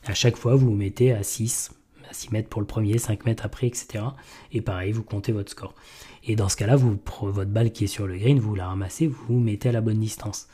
À 0.05 0.15
chaque 0.15 0.37
fois 0.37 0.55
vous 0.56 0.69
vous 0.69 0.75
mettez 0.75 1.12
à 1.12 1.23
6, 1.23 1.73
6 2.11 2.33
mètres 2.33 2.49
pour 2.49 2.61
le 2.61 2.67
premier, 2.67 2.97
5 2.97 3.27
mètres 3.27 3.44
après, 3.44 3.67
etc. 3.67 4.05
Et 4.53 4.62
pareil, 4.62 4.93
vous 4.93 5.03
comptez 5.03 5.33
votre 5.33 5.50
score. 5.50 5.75
Et 6.25 6.37
dans 6.37 6.49
ce 6.49 6.56
cas-là, 6.56 6.77
votre 6.77 7.44
balle 7.44 7.71
qui 7.71 7.85
est 7.85 7.88
sur 7.88 8.06
le 8.06 8.17
green, 8.17 8.38
vous 8.38 8.55
la 8.55 8.69
ramassez, 8.69 9.06
vous 9.06 9.23
vous 9.29 9.41
mettez 9.41 9.69
à 9.69 9.73
la 9.73 9.81
bonne 9.81 10.00
distance. 10.00 10.49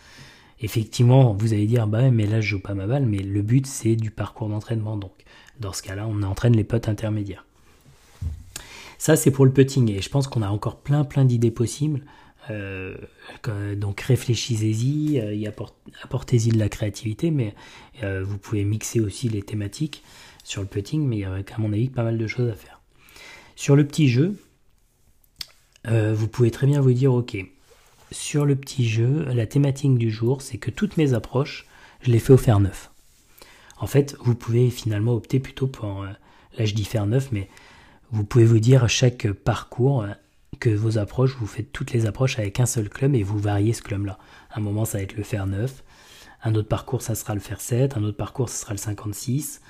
Effectivement, 0.60 1.32
vous 1.32 1.52
allez 1.52 1.66
dire, 1.66 1.86
bah 1.86 2.10
mais 2.10 2.26
là 2.26 2.40
je 2.40 2.48
joue 2.50 2.60
pas 2.60 2.74
ma 2.74 2.86
balle, 2.86 3.06
mais 3.06 3.18
le 3.18 3.42
but 3.42 3.66
c'est 3.66 3.96
du 3.96 4.10
parcours 4.10 4.48
d'entraînement. 4.48 4.96
Donc, 4.96 5.12
dans 5.60 5.72
ce 5.72 5.82
cas-là, 5.82 6.06
on 6.08 6.22
entraîne 6.22 6.56
les 6.56 6.64
potes 6.64 6.88
intermédiaires. 6.88 7.46
Ça, 8.98 9.16
c'est 9.16 9.30
pour 9.30 9.44
le 9.44 9.52
putting. 9.52 9.90
Et 9.90 10.00
je 10.00 10.08
pense 10.08 10.28
qu'on 10.28 10.42
a 10.42 10.48
encore 10.48 10.76
plein, 10.76 11.04
plein 11.04 11.24
d'idées 11.24 11.50
possibles. 11.50 12.02
Euh, 12.50 12.96
donc 13.76 14.00
réfléchissez-y, 14.00 15.20
euh, 15.20 15.50
apportez-y 16.02 16.50
de 16.50 16.58
la 16.58 16.68
créativité, 16.68 17.30
mais 17.30 17.54
euh, 18.02 18.22
vous 18.24 18.38
pouvez 18.38 18.64
mixer 18.64 19.00
aussi 19.00 19.28
les 19.28 19.42
thématiques 19.42 20.02
sur 20.44 20.60
le 20.60 20.66
putting, 20.66 21.06
mais 21.06 21.18
il 21.18 21.20
y 21.20 21.24
a 21.24 21.32
à 21.32 21.58
mon 21.58 21.72
avis 21.72 21.88
pas 21.88 22.02
mal 22.02 22.18
de 22.18 22.26
choses 22.26 22.50
à 22.50 22.54
faire. 22.54 22.80
Sur 23.54 23.76
le 23.76 23.86
petit 23.86 24.08
jeu, 24.08 24.36
vous 25.84 26.28
pouvez 26.28 26.50
très 26.50 26.66
bien 26.66 26.80
vous 26.80 26.92
dire, 26.92 27.12
ok, 27.12 27.36
sur 28.10 28.44
le 28.44 28.56
petit 28.56 28.88
jeu, 28.88 29.24
la 29.32 29.46
thématique 29.46 29.98
du 29.98 30.10
jour, 30.10 30.42
c'est 30.42 30.58
que 30.58 30.70
toutes 30.70 30.96
mes 30.96 31.14
approches, 31.14 31.66
je 32.02 32.10
les 32.10 32.18
fais 32.18 32.32
au 32.32 32.36
fer 32.36 32.60
neuf. 32.60 32.90
En 33.78 33.86
fait, 33.86 34.16
vous 34.20 34.34
pouvez 34.34 34.70
finalement 34.70 35.12
opter 35.12 35.38
plutôt 35.38 35.66
pour, 35.66 36.04
là 36.04 36.64
je 36.64 36.74
dis 36.74 36.84
fer 36.84 37.06
neuf, 37.06 37.30
mais 37.30 37.48
vous 38.10 38.24
pouvez 38.24 38.44
vous 38.44 38.58
dire 38.58 38.84
à 38.84 38.88
chaque 38.88 39.30
parcours 39.30 40.06
que 40.60 40.70
vos 40.70 40.98
approches, 40.98 41.36
vous 41.38 41.46
faites 41.46 41.72
toutes 41.72 41.92
les 41.92 42.06
approches 42.06 42.38
avec 42.38 42.60
un 42.60 42.66
seul 42.66 42.88
club 42.88 43.14
et 43.14 43.22
vous 43.22 43.38
variez 43.38 43.72
ce 43.72 43.82
club-là. 43.82 44.18
Un 44.54 44.60
moment, 44.60 44.84
ça 44.84 44.98
va 44.98 45.04
être 45.04 45.16
le 45.16 45.22
fer 45.22 45.46
neuf, 45.46 45.82
un 46.42 46.54
autre 46.54 46.68
parcours, 46.68 47.02
ça 47.02 47.14
sera 47.14 47.34
le 47.34 47.40
fer 47.40 47.60
7, 47.60 47.96
un 47.96 48.02
autre 48.02 48.16
parcours, 48.16 48.48
ça 48.48 48.62
sera 48.62 48.72
le 48.72 48.78
56, 48.78 49.60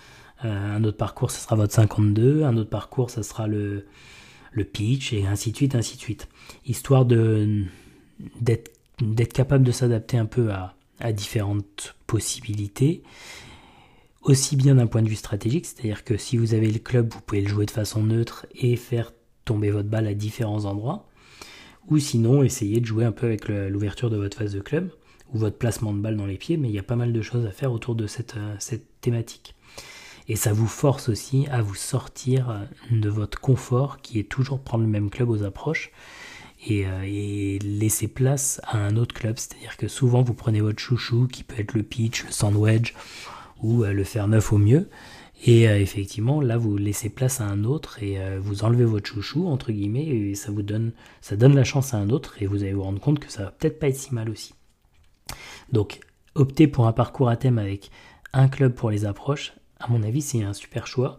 euh, 0.45 0.77
un 0.77 0.85
autre 0.85 0.97
parcours, 0.97 1.31
ce 1.31 1.41
sera 1.41 1.57
votre 1.57 1.73
52. 1.73 2.43
Un 2.43 2.57
autre 2.57 2.71
parcours, 2.71 3.11
ce 3.11 3.23
sera 3.23 3.47
le, 3.47 3.87
le 4.51 4.65
pitch, 4.65 5.13
et 5.13 5.27
ainsi 5.27 5.53
de 5.53 5.57
suite, 5.57 5.75
ainsi 5.75 5.97
de 5.97 6.01
suite. 6.01 6.29
Histoire 6.67 7.05
d'être, 7.05 8.73
d'être 9.01 9.33
capable 9.33 9.65
de 9.65 9.73
s'adapter 9.73 10.19
un 10.19 10.27
peu 10.27 10.51
à, 10.51 10.75
à 11.01 11.13
différentes 11.13 11.95
possibilités 12.07 13.03
aussi 14.23 14.57
bien 14.57 14.77
d'un 14.77 14.87
point 14.87 15.03
de 15.03 15.09
vue 15.09 15.17
stratégique, 15.17 15.67
c'est-à-dire 15.67 16.05
que 16.05 16.17
si 16.17 16.37
vous 16.37 16.55
avez 16.55 16.71
le 16.71 16.79
club, 16.79 17.13
vous 17.13 17.21
pouvez 17.21 17.41
le 17.41 17.49
jouer 17.49 17.67
de 17.67 17.71
façon 17.71 18.03
neutre 18.05 18.47
et 18.55 18.77
faire 18.77 19.13
tomber 19.45 19.71
votre 19.71 19.89
balle 19.89 20.07
à 20.07 20.15
différents 20.15 20.65
endroits, 20.65 21.09
ou 21.89 21.99
sinon 21.99 22.43
essayer 22.43 22.81
de 22.81 22.87
jouer 22.87 23.05
un 23.05 23.13
peu 23.13 23.27
avec 23.27 23.49
l'ouverture 23.49 24.11
de 24.11 24.17
votre 24.17 24.39
phase 24.39 24.55
de 24.55 24.61
club, 24.61 24.91
ou 25.33 25.39
votre 25.39 25.57
placement 25.57 25.93
de 25.93 25.99
balle 25.99 26.17
dans 26.17 26.27
les 26.27 26.37
pieds, 26.37 26.57
mais 26.57 26.69
il 26.69 26.75
y 26.75 26.79
a 26.79 26.83
pas 26.83 26.97
mal 26.97 27.13
de 27.13 27.23
choses 27.23 27.47
à 27.47 27.51
faire 27.51 27.73
autour 27.73 27.95
de 27.95 28.07
cette, 28.07 28.37
euh, 28.37 28.55
cette 28.59 29.01
thématique. 29.01 29.55
Et 30.29 30.37
ça 30.37 30.53
vous 30.53 30.67
force 30.67 31.09
aussi 31.09 31.47
à 31.51 31.63
vous 31.63 31.75
sortir 31.75 32.51
euh, 32.51 32.65
de 32.91 33.09
votre 33.09 33.41
confort 33.41 34.01
qui 34.03 34.19
est 34.19 34.29
toujours 34.29 34.61
prendre 34.61 34.85
le 34.85 34.91
même 34.91 35.11
club 35.11 35.31
aux 35.31 35.43
approches 35.43 35.91
et, 36.67 36.87
euh, 36.87 37.59
laisser 37.63 38.09
place 38.09 38.61
à 38.65 38.79
un 38.79 38.97
autre 38.97 39.15
club. 39.15 39.39
C'est-à-dire 39.39 39.77
que 39.77 39.89
souvent 39.89 40.23
vous 40.23 40.35
prenez 40.35 40.61
votre 40.61 40.79
chouchou 40.79 41.27
qui 41.27 41.43
peut 41.43 41.59
être 41.59 41.75
le 41.75 41.83
pitch, 41.83 42.25
le 42.25 42.31
sandwich 42.31 42.95
ou 43.63 43.85
le 43.85 44.05
fer 44.05 44.27
neuf 44.27 44.53
au 44.53 44.59
mieux. 44.59 44.89
Et 45.45 45.65
effectivement, 45.65 46.41
là, 46.41 46.57
vous 46.57 46.77
laissez 46.77 47.11
place 47.11 47.41
à 47.41 47.47
un 47.47 47.65
autre 47.65 48.01
et 48.01 48.17
vous 48.39 48.63
enlevez 48.63 48.85
votre 48.85 49.09
chouchou, 49.09 49.49
entre 49.49 49.73
guillemets, 49.73 50.07
et 50.07 50.35
ça 50.37 50.53
vous 50.53 50.63
donne, 50.63 50.93
la 51.31 51.65
chance 51.65 51.95
à 51.95 51.97
un 51.97 52.11
autre 52.11 52.41
et 52.41 52.47
vous 52.47 52.63
allez 52.63 52.75
vous 52.75 52.85
rendre 52.85 53.01
compte 53.01 53.19
que 53.19 53.31
ça 53.31 53.45
va 53.45 53.51
peut-être 53.51 53.81
pas 53.81 53.89
être 53.89 53.97
si 53.97 54.15
mal 54.15 54.31
aussi. 54.31 54.55
Donc, 55.73 55.99
optez 56.37 56.69
pour 56.69 56.87
un 56.87 56.93
parcours 56.93 57.29
à 57.29 57.37
thème 57.37 57.59
avec 57.59 57.91
un 58.33 58.47
club 58.47 58.73
pour 58.75 58.91
les 58.91 59.05
approches, 59.05 59.53
à 59.81 59.89
mon 59.89 60.05
avis, 60.05 60.23
c'est 60.23 60.45
un 60.45 60.53
super 60.53 60.87
choix. 60.87 61.19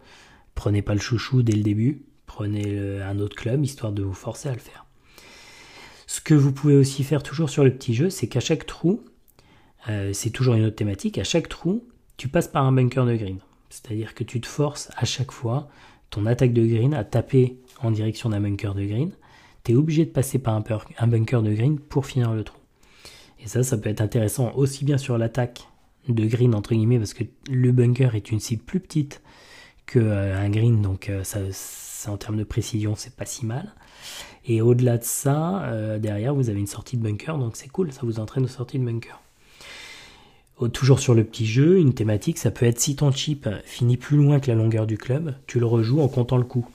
Prenez 0.54 0.80
pas 0.80 0.94
le 0.94 1.00
chouchou 1.00 1.42
dès 1.42 1.52
le 1.52 1.62
début, 1.62 2.06
prenez 2.24 3.02
un 3.02 3.18
autre 3.18 3.36
club 3.36 3.62
histoire 3.62 3.92
de 3.92 4.02
vous 4.02 4.14
forcer 4.14 4.48
à 4.48 4.54
le 4.54 4.58
faire. 4.58 4.86
Ce 6.06 6.20
que 6.20 6.34
vous 6.34 6.52
pouvez 6.52 6.76
aussi 6.76 7.04
faire 7.04 7.22
toujours 7.22 7.50
sur 7.50 7.64
le 7.64 7.74
petit 7.74 7.94
jeu, 7.94 8.10
c'est 8.10 8.28
qu'à 8.28 8.40
chaque 8.40 8.66
trou, 8.66 9.04
euh, 9.88 10.12
c'est 10.12 10.30
toujours 10.30 10.54
une 10.54 10.64
autre 10.64 10.76
thématique, 10.76 11.18
à 11.18 11.24
chaque 11.24 11.48
trou, 11.48 11.86
tu 12.16 12.28
passes 12.28 12.48
par 12.48 12.64
un 12.64 12.72
bunker 12.72 13.04
de 13.06 13.16
green. 13.16 13.38
C'est-à-dire 13.74 14.14
que 14.14 14.22
tu 14.22 14.40
te 14.40 14.46
forces 14.46 14.88
à 14.96 15.04
chaque 15.04 15.32
fois 15.32 15.68
ton 16.10 16.26
attaque 16.26 16.52
de 16.52 16.64
green 16.64 16.94
à 16.94 17.02
taper 17.02 17.58
en 17.82 17.90
direction 17.90 18.28
d'un 18.28 18.40
bunker 18.40 18.72
de 18.74 18.84
green. 18.84 19.10
Tu 19.64 19.72
es 19.72 19.74
obligé 19.74 20.04
de 20.04 20.10
passer 20.10 20.38
par 20.38 20.54
un 20.54 21.06
bunker 21.08 21.42
de 21.42 21.52
green 21.52 21.80
pour 21.80 22.06
finir 22.06 22.32
le 22.32 22.44
trou. 22.44 22.58
Et 23.40 23.48
ça, 23.48 23.64
ça 23.64 23.76
peut 23.76 23.90
être 23.90 24.00
intéressant 24.00 24.52
aussi 24.54 24.84
bien 24.84 24.96
sur 24.96 25.18
l'attaque 25.18 25.66
de 26.08 26.24
green 26.24 26.54
entre 26.54 26.74
guillemets 26.74 26.98
parce 26.98 27.14
que 27.14 27.24
le 27.50 27.72
bunker 27.72 28.14
est 28.14 28.30
une 28.30 28.38
cible 28.38 28.62
plus 28.62 28.78
petite 28.78 29.22
que 29.86 29.98
un 29.98 30.48
green, 30.50 30.80
donc 30.80 31.10
ça, 31.24 31.40
en 32.06 32.16
termes 32.16 32.36
de 32.36 32.44
précision 32.44 32.94
c'est 32.94 33.16
pas 33.16 33.26
si 33.26 33.44
mal. 33.44 33.74
Et 34.46 34.62
au-delà 34.62 34.98
de 34.98 35.04
ça, 35.04 35.98
derrière 35.98 36.34
vous 36.34 36.48
avez 36.48 36.60
une 36.60 36.66
sortie 36.66 36.96
de 36.96 37.02
bunker, 37.02 37.38
donc 37.38 37.56
c'est 37.56 37.68
cool, 37.68 37.90
ça 37.90 38.02
vous 38.04 38.20
entraîne 38.20 38.44
aux 38.44 38.48
sorties 38.48 38.78
de 38.78 38.84
bunker. 38.84 39.20
Toujours 40.72 41.00
sur 41.00 41.14
le 41.14 41.24
petit 41.24 41.46
jeu, 41.46 41.78
une 41.78 41.94
thématique, 41.94 42.38
ça 42.38 42.50
peut 42.50 42.64
être 42.64 42.80
si 42.80 42.96
ton 42.96 43.10
chip 43.10 43.48
finit 43.64 43.96
plus 43.96 44.16
loin 44.16 44.38
que 44.38 44.50
la 44.50 44.56
longueur 44.56 44.86
du 44.86 44.96
club, 44.96 45.34
tu 45.46 45.58
le 45.58 45.66
rejoues 45.66 46.00
en 46.00 46.08
comptant 46.08 46.36
le 46.36 46.44
coup. 46.44 46.66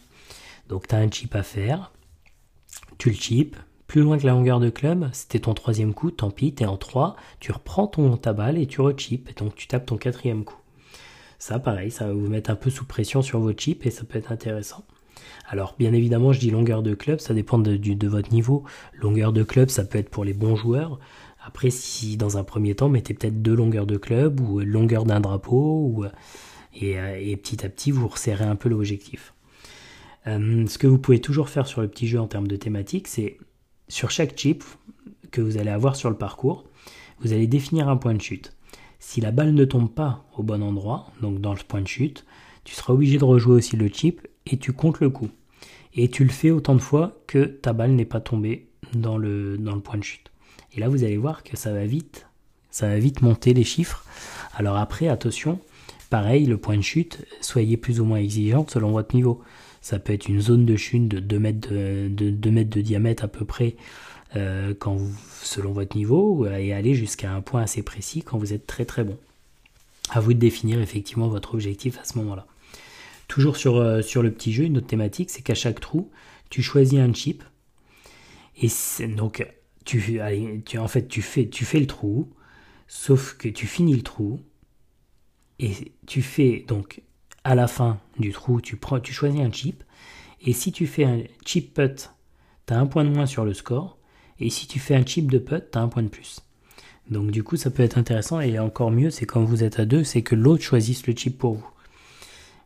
Donc 0.68 0.88
tu 0.88 0.96
as 0.96 1.00
un 1.00 1.10
chip 1.10 1.34
à 1.34 1.44
faire, 1.44 1.92
tu 2.98 3.10
le 3.10 3.16
chip, 3.16 3.56
plus 3.88 4.02
loin 4.02 4.20
que 4.20 4.26
la 4.28 4.34
longueur 4.34 4.60
de 4.60 4.70
club, 4.70 5.10
c'était 5.14 5.40
ton 5.40 5.54
troisième 5.54 5.94
coup, 5.94 6.12
tant 6.12 6.30
pis, 6.30 6.54
t'es 6.54 6.66
en 6.66 6.78
3, 6.78 7.16
tu 7.40 7.52
reprends 7.52 7.88
ton, 7.88 8.18
ta 8.18 8.34
balle 8.34 8.58
et 8.58 8.68
tu 8.68 8.82
rechip, 8.82 9.30
et 9.30 9.34
donc 9.34 9.56
tu 9.56 9.68
tapes 9.68 9.88
ton 9.88 9.98
quatrième 9.98 10.44
coup. 10.44 10.60
Ça, 11.40 11.58
pareil, 11.58 11.90
ça 11.90 12.06
va 12.06 12.14
vous 12.14 12.28
mettre 12.28 12.50
un 12.50 12.56
peu 12.56 12.70
sous 12.70 12.86
pression 12.86 13.22
sur 13.22 13.40
vos 13.40 13.54
chips 13.54 13.86
et 13.86 13.92
ça 13.92 14.04
peut 14.04 14.20
être 14.20 14.32
intéressant. 14.32 14.84
Alors, 15.48 15.76
bien 15.80 15.94
évidemment, 15.94 16.34
je 16.34 16.40
dis 16.40 16.52
longueur 16.52 16.84
de 16.84 16.94
club, 16.94 17.20
ça 17.20 17.34
dépend 17.34 17.58
de, 17.58 18.08
votre 18.08 18.32
niveau. 18.32 18.64
Longueur 18.94 19.34
de 19.34 19.44
club, 19.44 19.70
ça 19.70 19.84
peut 19.84 19.98
être 19.98 20.10
pour 20.10 20.24
les 20.24 20.34
bons 20.34 20.56
joueurs. 20.56 21.00
Après, 21.50 21.72
si 21.72 22.16
dans 22.16 22.38
un 22.38 22.44
premier 22.44 22.76
temps, 22.76 22.90
mettez 22.90 23.16
peut-être 23.16 23.42
deux 23.42 23.56
longueurs 23.56 23.88
de 23.88 23.98
club 23.98 24.40
ou 24.40 24.60
longueur 24.60 25.04
d'un 25.04 25.20
drapeau, 25.20 25.92
ou, 25.92 26.06
et, 26.76 26.92
et, 26.92 27.36
petit 27.38 27.66
à 27.66 27.70
petit, 27.70 27.90
vous 27.90 28.08
resserrez 28.08 28.46
un 28.46 28.56
peu 28.56 28.70
l'objectif. 28.70 29.34
Euh, 30.28 30.68
ce 30.68 30.78
que 30.78 30.86
vous 30.86 31.00
pouvez 31.00 31.20
toujours 31.20 31.50
faire 31.50 31.66
sur 31.66 31.82
le 31.82 31.88
petit 31.88 32.08
jeu 32.08 32.20
en 32.20 32.28
termes 32.28 32.48
de 32.48 32.56
thématique, 32.56 33.08
c'est 33.08 33.40
sur 33.88 34.12
chaque 34.12 34.38
chip 34.38 34.64
que 35.32 35.42
vous 35.42 35.58
allez 35.58 35.72
avoir 35.72 35.96
sur 35.96 36.12
le 36.12 36.16
parcours, 36.16 36.66
vous 37.20 37.34
allez 37.34 37.48
définir 37.48 37.90
un 37.90 37.98
point 37.98 38.14
de 38.14 38.22
chute. 38.22 38.56
Si 39.00 39.20
la 39.20 39.32
balle 39.32 39.56
ne 39.56 39.66
tombe 39.66 39.92
pas 39.92 40.24
au 40.38 40.44
bon 40.44 40.62
endroit, 40.62 41.08
donc 41.20 41.42
dans 41.42 41.56
le 41.56 41.64
point 41.68 41.82
de 41.82 41.88
chute, 41.88 42.28
tu 42.64 42.76
seras 42.76 42.94
obligé 42.94 43.18
de 43.18 43.26
rejouer 43.26 43.56
aussi 43.56 43.76
le 43.76 43.88
chip 43.88 44.28
et 44.46 44.58
tu 44.58 44.72
comptes 44.72 45.00
le 45.00 45.10
coup. 45.10 45.30
Et 45.96 46.12
tu 46.12 46.24
le 46.26 46.30
fais 46.30 46.52
autant 46.52 46.76
de 46.76 46.80
fois 46.80 47.20
que 47.26 47.46
ta 47.46 47.74
balle 47.74 47.94
n'est 47.94 48.06
pas 48.06 48.22
tombée 48.22 48.68
dans 48.94 49.18
le 49.18 49.58
point 49.84 49.98
de 49.98 50.04
chute. 50.04 50.30
Et 50.74 50.80
là, 50.80 50.90
vous 50.90 51.04
allez 51.04 51.18
voir 51.18 51.44
que 51.44 51.58
ça 51.58 51.74
va 51.74 51.86
vite. 51.86 52.28
Ça 52.72 52.88
va 52.88 53.00
vite 53.00 53.22
monter 53.22 53.54
les 53.54 53.64
chiffres. 53.64 54.06
Alors 54.54 54.78
après, 54.78 55.08
attention, 55.08 55.60
pareil, 56.10 56.46
le 56.46 56.58
point 56.58 56.78
de 56.78 56.82
chute, 56.82 57.26
soyez 57.42 57.78
plus 57.78 58.00
ou 58.00 58.06
moins 58.06 58.20
exigeant 58.20 58.66
selon 58.68 58.92
votre 58.92 59.16
niveau. 59.16 59.42
Ça 59.82 59.98
peut 59.98 60.14
être 60.14 60.28
une 60.28 60.42
zone 60.42 60.66
de 60.66 60.76
chute 60.76 61.08
de 61.08 61.20
2 61.20 61.40
mètres 61.40 61.70
de, 61.70 62.82
diamètre 62.82 63.24
à 63.24 63.28
peu 63.28 63.46
près 63.46 63.76
euh, 64.36 64.74
selon 65.42 65.72
votre 65.72 65.98
niveau 65.98 66.46
et 66.46 66.74
aller 66.74 66.94
jusqu'à 66.94 67.32
un 67.32 67.42
point 67.42 67.62
assez 67.62 67.82
précis 67.82 68.22
quand 68.22 68.38
vous 68.38 68.54
êtes 68.54 68.68
très 68.68 68.86
très 68.86 69.04
bon. 69.04 69.18
À 70.12 70.20
vous 70.20 70.34
de 70.34 70.40
définir 70.40 70.82
effectivement 70.82 71.28
votre 71.28 71.54
objectif 71.54 71.98
à 72.00 72.04
ce 72.04 72.18
moment-là. 72.20 72.46
Toujours 73.28 73.58
sur, 73.58 73.78
euh, 73.78 74.02
sur 74.02 74.24
le 74.24 74.32
petit 74.32 74.52
jeu, 74.52 74.64
une 74.64 74.78
autre 74.78 74.88
thématique, 74.88 75.30
c'est 75.30 75.44
qu'à 75.44 75.54
chaque 75.54 75.80
trou, 75.80 76.10
tu 76.50 76.64
choisis 76.64 77.00
un 77.00 77.14
chip. 77.14 77.44
Et 78.62 78.70
donc, 79.08 79.46
tu, 80.66 80.78
en 80.78 80.88
fait, 80.88 81.08
tu 81.08 81.22
fais, 81.22 81.48
tu 81.50 81.66
fais 81.66 81.80
le 81.80 81.88
trou, 81.88 82.30
sauf 82.88 83.36
que 83.38 83.48
tu 83.48 83.68
finis 83.68 83.96
le 83.96 84.04
trou, 84.04 84.40
et 85.60 85.94
tu 86.06 86.22
fais 86.22 86.64
donc 86.68 87.02
à 87.44 87.56
la 87.56 87.68
fin 87.68 88.00
du 88.18 88.32
trou, 88.32 88.62
tu, 88.62 88.76
prends, 88.78 89.04
choisis 89.04 89.42
un 89.42 89.52
chip. 89.52 89.84
Et 90.42 90.54
si 90.54 90.72
tu 90.72 90.88
fais 90.88 91.04
un 91.04 91.24
chip 91.46 91.74
putt, 91.74 92.12
tu 92.68 92.74
as 92.74 92.80
un 92.80 92.86
point 92.86 93.04
de 93.04 93.10
moins 93.10 93.26
sur 93.26 93.46
le 93.46 93.54
score. 93.54 93.98
Et 94.40 94.50
si 94.50 94.68
tu 94.68 94.80
fais 94.80 94.96
un 94.96 95.06
chip 95.06 95.30
de 95.30 95.38
putt, 95.38 95.72
tu 95.72 95.78
as 95.78 95.82
un 95.82 95.90
point 95.90 96.04
de 96.04 96.08
plus. 96.08 96.42
Donc 97.10 97.32
du 97.32 97.44
coup, 97.44 97.58
ça 97.58 97.72
peut 97.72 97.84
être 97.84 97.98
intéressant. 97.98 98.40
Et 98.40 98.58
encore 98.60 98.92
mieux, 98.92 99.10
c'est 99.10 99.26
quand 99.26 99.44
vous 99.44 99.64
êtes 99.64 99.80
à 99.80 99.86
deux, 99.86 100.04
c'est 100.04 100.22
que 100.22 100.36
l'autre 100.36 100.64
choisisse 100.64 101.06
le 101.08 101.16
chip 101.16 101.38
pour 101.38 101.56
vous. 101.56 101.68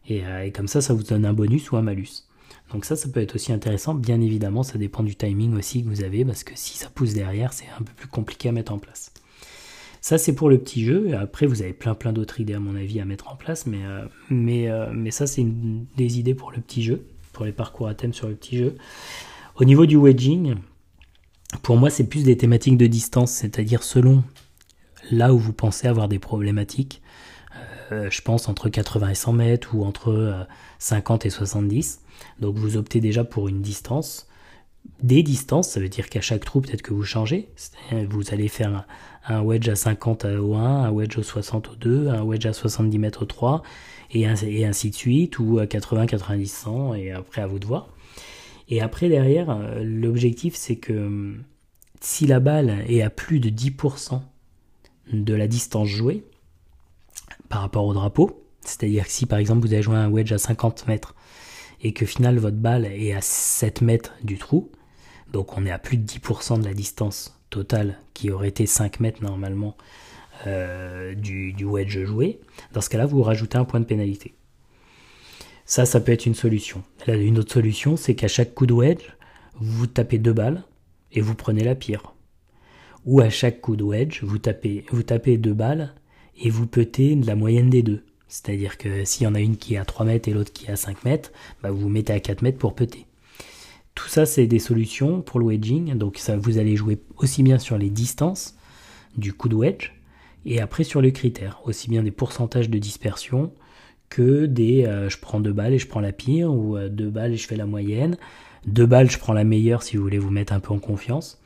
Et, 0.07 0.25
euh, 0.25 0.43
et, 0.43 0.51
comme 0.51 0.67
ça, 0.67 0.81
ça 0.81 0.93
vous 0.93 1.03
donne 1.03 1.25
un 1.25 1.33
bonus 1.33 1.71
ou 1.71 1.77
un 1.77 1.81
malus. 1.81 2.27
Donc 2.73 2.85
ça, 2.85 2.95
ça 2.95 3.07
peut 3.07 3.21
être 3.21 3.35
aussi 3.35 3.53
intéressant. 3.53 3.93
Bien 3.93 4.19
évidemment, 4.19 4.63
ça 4.63 4.79
dépend 4.79 5.03
du 5.03 5.15
timing 5.15 5.55
aussi 5.55 5.83
que 5.83 5.89
vous 5.89 6.03
avez, 6.03 6.25
parce 6.25 6.43
que 6.43 6.53
si 6.55 6.77
ça 6.77 6.89
pousse 6.89 7.13
derrière, 7.13 7.53
c'est 7.53 7.67
un 7.79 7.83
peu 7.83 7.93
plus 7.95 8.07
compliqué 8.07 8.49
à 8.49 8.51
mettre 8.51 8.73
en 8.73 8.79
place. 8.79 9.13
Ça, 10.01 10.17
c'est 10.17 10.33
pour 10.33 10.49
le 10.49 10.57
petit 10.57 10.83
jeu. 10.83 11.15
Après, 11.15 11.45
vous 11.45 11.61
avez 11.61 11.71
plein 11.71 11.93
plein 11.93 12.11
d'autres 12.11 12.39
idées, 12.39 12.55
à 12.55 12.59
mon 12.59 12.75
avis, 12.75 12.99
à 12.99 13.05
mettre 13.05 13.29
en 13.29 13.35
place. 13.35 13.67
Mais, 13.67 13.85
euh, 13.85 14.05
mais, 14.29 14.69
euh, 14.69 14.91
mais 14.91 15.11
ça, 15.11 15.27
c'est 15.27 15.45
des 15.95 16.19
idées 16.19 16.33
pour 16.33 16.51
le 16.51 16.57
petit 16.57 16.83
jeu, 16.83 17.05
pour 17.31 17.45
les 17.45 17.51
parcours 17.51 17.87
à 17.87 17.93
thème 17.93 18.11
sur 18.11 18.27
le 18.27 18.35
petit 18.35 18.57
jeu. 18.57 18.75
Au 19.55 19.65
niveau 19.65 19.85
du 19.85 19.95
wedging, 19.95 20.55
pour 21.61 21.77
moi, 21.77 21.91
c'est 21.91 22.05
plus 22.05 22.23
des 22.23 22.37
thématiques 22.37 22.77
de 22.77 22.87
distance, 22.87 23.31
c'est-à-dire 23.31 23.83
selon 23.83 24.23
là 25.11 25.31
où 25.33 25.37
vous 25.37 25.53
pensez 25.53 25.87
avoir 25.87 26.07
des 26.07 26.19
problématiques. 26.19 27.03
Euh, 27.91 28.09
je 28.09 28.21
pense 28.21 28.49
entre 28.49 28.67
80 28.67 29.09
et 29.09 29.15
100 29.15 29.33
mètres 29.33 29.75
ou 29.75 29.85
entre 29.85 30.47
50 30.79 31.27
et 31.27 31.29
70. 31.29 31.99
Donc 32.39 32.55
vous 32.55 32.77
optez 32.77 32.99
déjà 32.99 33.23
pour 33.23 33.47
une 33.47 33.61
distance 33.61 34.27
des 35.01 35.23
distances, 35.23 35.69
ça 35.69 35.79
veut 35.79 35.89
dire 35.89 36.09
qu'à 36.09 36.21
chaque 36.21 36.45
trou, 36.45 36.61
peut-être 36.61 36.81
que 36.81 36.93
vous 36.93 37.03
changez. 37.03 37.49
Vous 38.09 38.23
allez 38.31 38.47
faire 38.47 38.85
un, 39.27 39.41
wedge 39.41 39.67
à 39.69 39.75
50 39.75 40.25
au 40.25 40.55
1, 40.55 40.83
un 40.85 40.91
wedge 40.91 41.17
au 41.17 41.23
60 41.23 41.69
au 41.69 41.75
2, 41.75 42.07
un 42.09 42.23
wedge 42.23 42.45
à 42.45 42.53
70 42.53 42.99
mètres 42.99 43.23
au 43.23 43.25
3, 43.25 43.63
et, 44.11 44.25
ainsi 44.25 44.89
de 44.89 44.95
suite, 44.95 45.39
ou 45.39 45.59
à 45.59 45.67
80, 45.67 46.05
90, 46.05 46.47
100, 46.47 46.93
et 46.95 47.11
après 47.11 47.41
à 47.41 47.47
vous 47.47 47.59
de 47.59 47.65
voir. 47.65 47.89
Et 48.69 48.81
après, 48.81 49.09
derrière, 49.09 49.49
euh, 49.49 49.83
l'objectif, 49.83 50.55
c'est 50.55 50.77
que 50.77 50.93
hum, 50.93 51.43
si 51.99 52.25
la 52.25 52.39
balle 52.39 52.83
est 52.87 53.01
à 53.01 53.09
plus 53.09 53.39
de 53.39 53.49
10% 53.49 54.21
de 55.11 55.33
la 55.33 55.47
distance 55.47 55.87
jouée 55.87 56.23
par 57.49 57.61
rapport 57.61 57.85
au 57.85 57.93
drapeau, 57.93 58.45
c'est-à-dire 58.61 59.05
que 59.05 59.11
si 59.11 59.25
par 59.25 59.39
exemple 59.39 59.65
vous 59.67 59.73
avez 59.73 59.81
joué 59.81 59.97
un 59.97 60.09
wedge 60.09 60.31
à 60.31 60.37
50 60.37 60.87
mètres 60.87 61.13
et 61.83 61.91
que 61.91 62.05
final 62.05 62.37
votre 62.37 62.57
balle 62.57 62.85
est 62.85 63.13
à 63.13 63.21
7 63.21 63.81
mètres 63.81 64.13
du 64.23 64.37
trou, 64.37 64.71
donc 65.31 65.57
on 65.57 65.65
est 65.65 65.71
à 65.71 65.79
plus 65.79 65.97
de 65.97 66.05
10% 66.05 66.61
de 66.61 66.65
la 66.65 66.73
distance 66.73 67.39
totale 67.49 67.99
qui 68.13 68.31
aurait 68.31 68.47
été 68.47 68.65
5 68.65 68.99
mètres 69.01 69.21
normalement 69.21 69.75
euh, 70.47 71.13
du, 71.13 71.53
wedge 71.63 72.05
joué, 72.05 72.39
dans 72.71 72.81
ce 72.81 72.89
cas-là 72.89 73.05
vous 73.05 73.21
rajoutez 73.21 73.57
un 73.57 73.65
point 73.65 73.79
de 73.79 73.85
pénalité. 73.85 74.33
Ça, 75.65 75.85
ça 75.85 76.01
peut 76.01 76.11
être 76.11 76.25
une 76.25 76.35
solution. 76.35 76.83
une 77.07 77.39
autre 77.39 77.53
solution, 77.53 77.95
c'est 77.95 78.15
qu'à 78.15 78.27
chaque 78.27 78.53
coup 78.53 78.65
de 78.65 78.73
wedge, 78.73 79.13
vous 79.55 79.87
tapez 79.87 80.17
deux 80.17 80.33
balles 80.33 80.63
et 81.11 81.21
vous 81.21 81.35
prenez 81.35 81.63
la 81.63 81.75
pire. 81.75 82.13
Ou 83.05 83.21
à 83.21 83.29
chaque 83.29 83.61
coup 83.61 83.75
de 83.75 83.83
wedge, 83.83 84.23
vous 84.23 84.39
tapez, 84.39 84.85
vous 84.91 85.03
tapez 85.03 85.37
deux 85.37 85.53
balles 85.53 85.93
et 86.37 86.49
vous 86.49 86.67
petez 86.67 87.15
la 87.15 87.35
moyenne 87.35 87.69
des 87.69 87.83
deux. 87.83 88.03
C'est-à-dire 88.33 88.79
que 88.79 89.05
s'il 89.05 89.25
y 89.25 89.27
en 89.27 89.35
a 89.35 89.39
une 89.39 89.57
qui 89.57 89.75
est 89.75 89.77
à 89.77 89.85
3 89.85 90.07
mètres 90.07 90.27
et 90.27 90.33
l'autre 90.33 90.51
qui 90.51 90.65
est 90.65 90.71
à 90.71 90.75
5 90.75 91.05
mètres, 91.05 91.31
bah 91.61 91.69
vous 91.69 91.81
vous 91.81 91.89
mettez 91.89 92.13
à 92.13 92.19
4 92.19 92.41
mètres 92.41 92.57
pour 92.57 92.73
peter. 92.73 93.05
Tout 93.93 94.07
ça, 94.07 94.25
c'est 94.25 94.47
des 94.47 94.57
solutions 94.57 95.21
pour 95.21 95.39
le 95.39 95.45
wedging. 95.45 95.93
Donc 95.93 96.17
ça, 96.17 96.35
vous 96.35 96.57
allez 96.57 96.75
jouer 96.75 96.97
aussi 97.17 97.43
bien 97.43 97.59
sur 97.59 97.77
les 97.77 97.91
distances 97.91 98.55
du 99.17 99.33
coup 99.33 99.49
de 99.49 99.55
wedge 99.55 99.91
et 100.47 100.61
après 100.61 100.83
sur 100.83 100.99
les 100.99 101.13
critères, 101.13 101.61
aussi 101.65 101.91
bien 101.91 102.01
des 102.01 102.09
pourcentages 102.09 102.71
de 102.71 102.79
dispersion 102.79 103.53
que 104.09 104.47
des 104.47 104.85
euh, 104.85 105.09
je 105.09 105.19
prends 105.19 105.39
deux 105.39 105.53
balles 105.53 105.73
et 105.73 105.77
je 105.77 105.87
prends 105.87 106.01
la 106.01 106.11
pire 106.11 106.51
ou 106.51 106.75
euh, 106.75 106.89
deux 106.89 107.11
balles 107.11 107.33
et 107.33 107.37
je 107.37 107.45
fais 107.45 107.55
la 107.55 107.67
moyenne. 107.67 108.17
Deux 108.65 108.87
balles, 108.87 109.11
je 109.11 109.19
prends 109.19 109.33
la 109.33 109.43
meilleure 109.43 109.83
si 109.83 109.95
vous 109.95 110.01
voulez 110.01 110.17
vous 110.17 110.31
mettre 110.31 110.53
un 110.53 110.59
peu 110.59 110.73
en 110.73 110.79
confiance. 110.79 111.39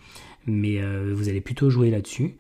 Mais 0.46 0.82
euh, 0.82 1.12
vous 1.13 1.27
allez 1.27 1.41
plutôt 1.41 1.70
jouer 1.70 1.91
là-dessus. 1.91 2.38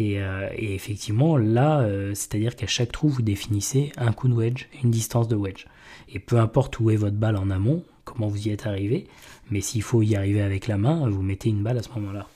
Euh, 0.00 0.48
et, 0.54 0.74
effectivement, 0.74 1.36
là, 1.36 1.80
euh, 1.80 2.14
c'est-à-dire 2.14 2.56
qu'à 2.56 2.66
chaque 2.66 2.92
trou, 2.92 3.08
vous 3.08 3.22
définissez 3.22 3.92
un 3.96 4.12
coup 4.12 4.28
de 4.28 4.34
wedge, 4.34 4.66
une 4.82 4.90
distance 4.90 5.28
de 5.28 5.36
wedge. 5.36 5.66
Et 6.08 6.18
peu 6.18 6.38
importe 6.38 6.78
où 6.80 6.90
est 6.90 6.96
votre 6.96 7.16
balle 7.16 7.36
en 7.36 7.50
amont, 7.50 7.84
comment 8.04 8.28
vous 8.28 8.48
y 8.48 8.50
êtes 8.50 8.66
arrivé, 8.66 9.06
mais 9.50 9.60
s'il 9.60 9.82
faut 9.82 10.02
y 10.02 10.16
arriver 10.16 10.40
avec 10.40 10.66
la 10.66 10.78
main, 10.78 11.08
vous 11.08 11.22
mettez 11.22 11.48
une 11.48 11.62
balle 11.62 11.78
à 11.78 11.82
ce 11.82 11.90
moment-là. 11.90 12.26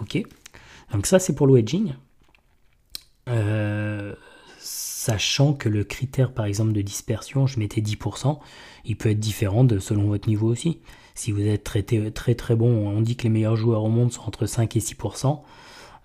Ok? 0.00 0.22
Donc 0.92 1.06
ça, 1.06 1.18
c'est 1.18 1.34
pour 1.34 1.46
le 1.46 1.54
wedging. 1.54 1.94
Euh, 3.28 4.14
sachant 4.58 5.52
que 5.54 5.68
le 5.68 5.84
critère, 5.84 6.32
par 6.32 6.46
exemple, 6.46 6.72
de 6.72 6.82
dispersion, 6.82 7.46
je 7.46 7.58
mettais 7.58 7.80
10%, 7.80 8.38
il 8.84 8.96
peut 8.96 9.10
être 9.10 9.20
différent 9.20 9.66
selon 9.78 10.04
votre 10.04 10.28
niveau 10.28 10.48
aussi. 10.48 10.78
Si 11.14 11.32
vous 11.32 11.42
êtes 11.42 11.64
très 11.64 11.82
très 11.82 12.56
bon, 12.56 12.88
on 12.88 13.00
dit 13.02 13.16
que 13.16 13.24
les 13.24 13.28
meilleurs 13.28 13.56
joueurs 13.56 13.84
au 13.84 13.88
monde 13.88 14.12
sont 14.12 14.22
entre 14.22 14.46
5 14.46 14.76
et 14.76 14.80
6%. 14.80 15.42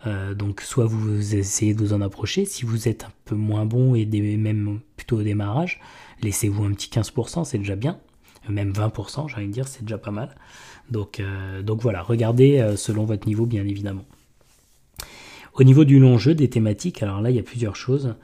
Euh, 0.05 0.33
donc 0.33 0.61
soit 0.61 0.85
vous 0.85 1.35
essayez 1.35 1.73
de 1.73 1.79
vous 1.79 1.93
en 1.93 2.01
approcher, 2.01 2.45
si 2.45 2.65
vous 2.65 2.87
êtes 2.87 3.05
un 3.05 3.11
peu 3.25 3.35
moins 3.35 3.65
bon 3.65 3.95
et 3.95 4.05
même 4.37 4.79
plutôt 4.97 5.19
au 5.19 5.23
démarrage, 5.23 5.79
laissez-vous 6.21 6.63
un 6.63 6.71
petit 6.71 6.89
15%, 6.89 7.43
c'est 7.43 7.57
déjà 7.57 7.75
bien. 7.75 7.99
Même 8.47 8.71
20%, 8.71 9.27
j'ai 9.27 9.37
envie 9.37 9.47
de 9.47 9.51
dire, 9.51 9.67
c'est 9.67 9.81
déjà 9.81 9.97
pas 9.97 10.11
mal. 10.11 10.35
Donc, 10.91 11.19
euh, 11.19 11.63
voilà, 11.79 12.03
regardez 12.03 12.59
euh, 12.59 12.75
selon 12.75 13.05
votre 13.05 13.27
niveau, 13.27 13.47
bien 13.47 13.65
évidemment. 13.65 14.05
Au 15.55 15.63
niveau 15.63 15.83
du 15.83 15.99
long 15.99 16.19
jeu, 16.19 16.35
des 16.35 16.49
thématiques, 16.49 17.01
alors 17.01 17.21
là, 17.21 17.31
il 17.31 17.35
y 17.35 17.39
a 17.39 17.43
plusieurs 17.43 17.75
choses. 17.75 18.15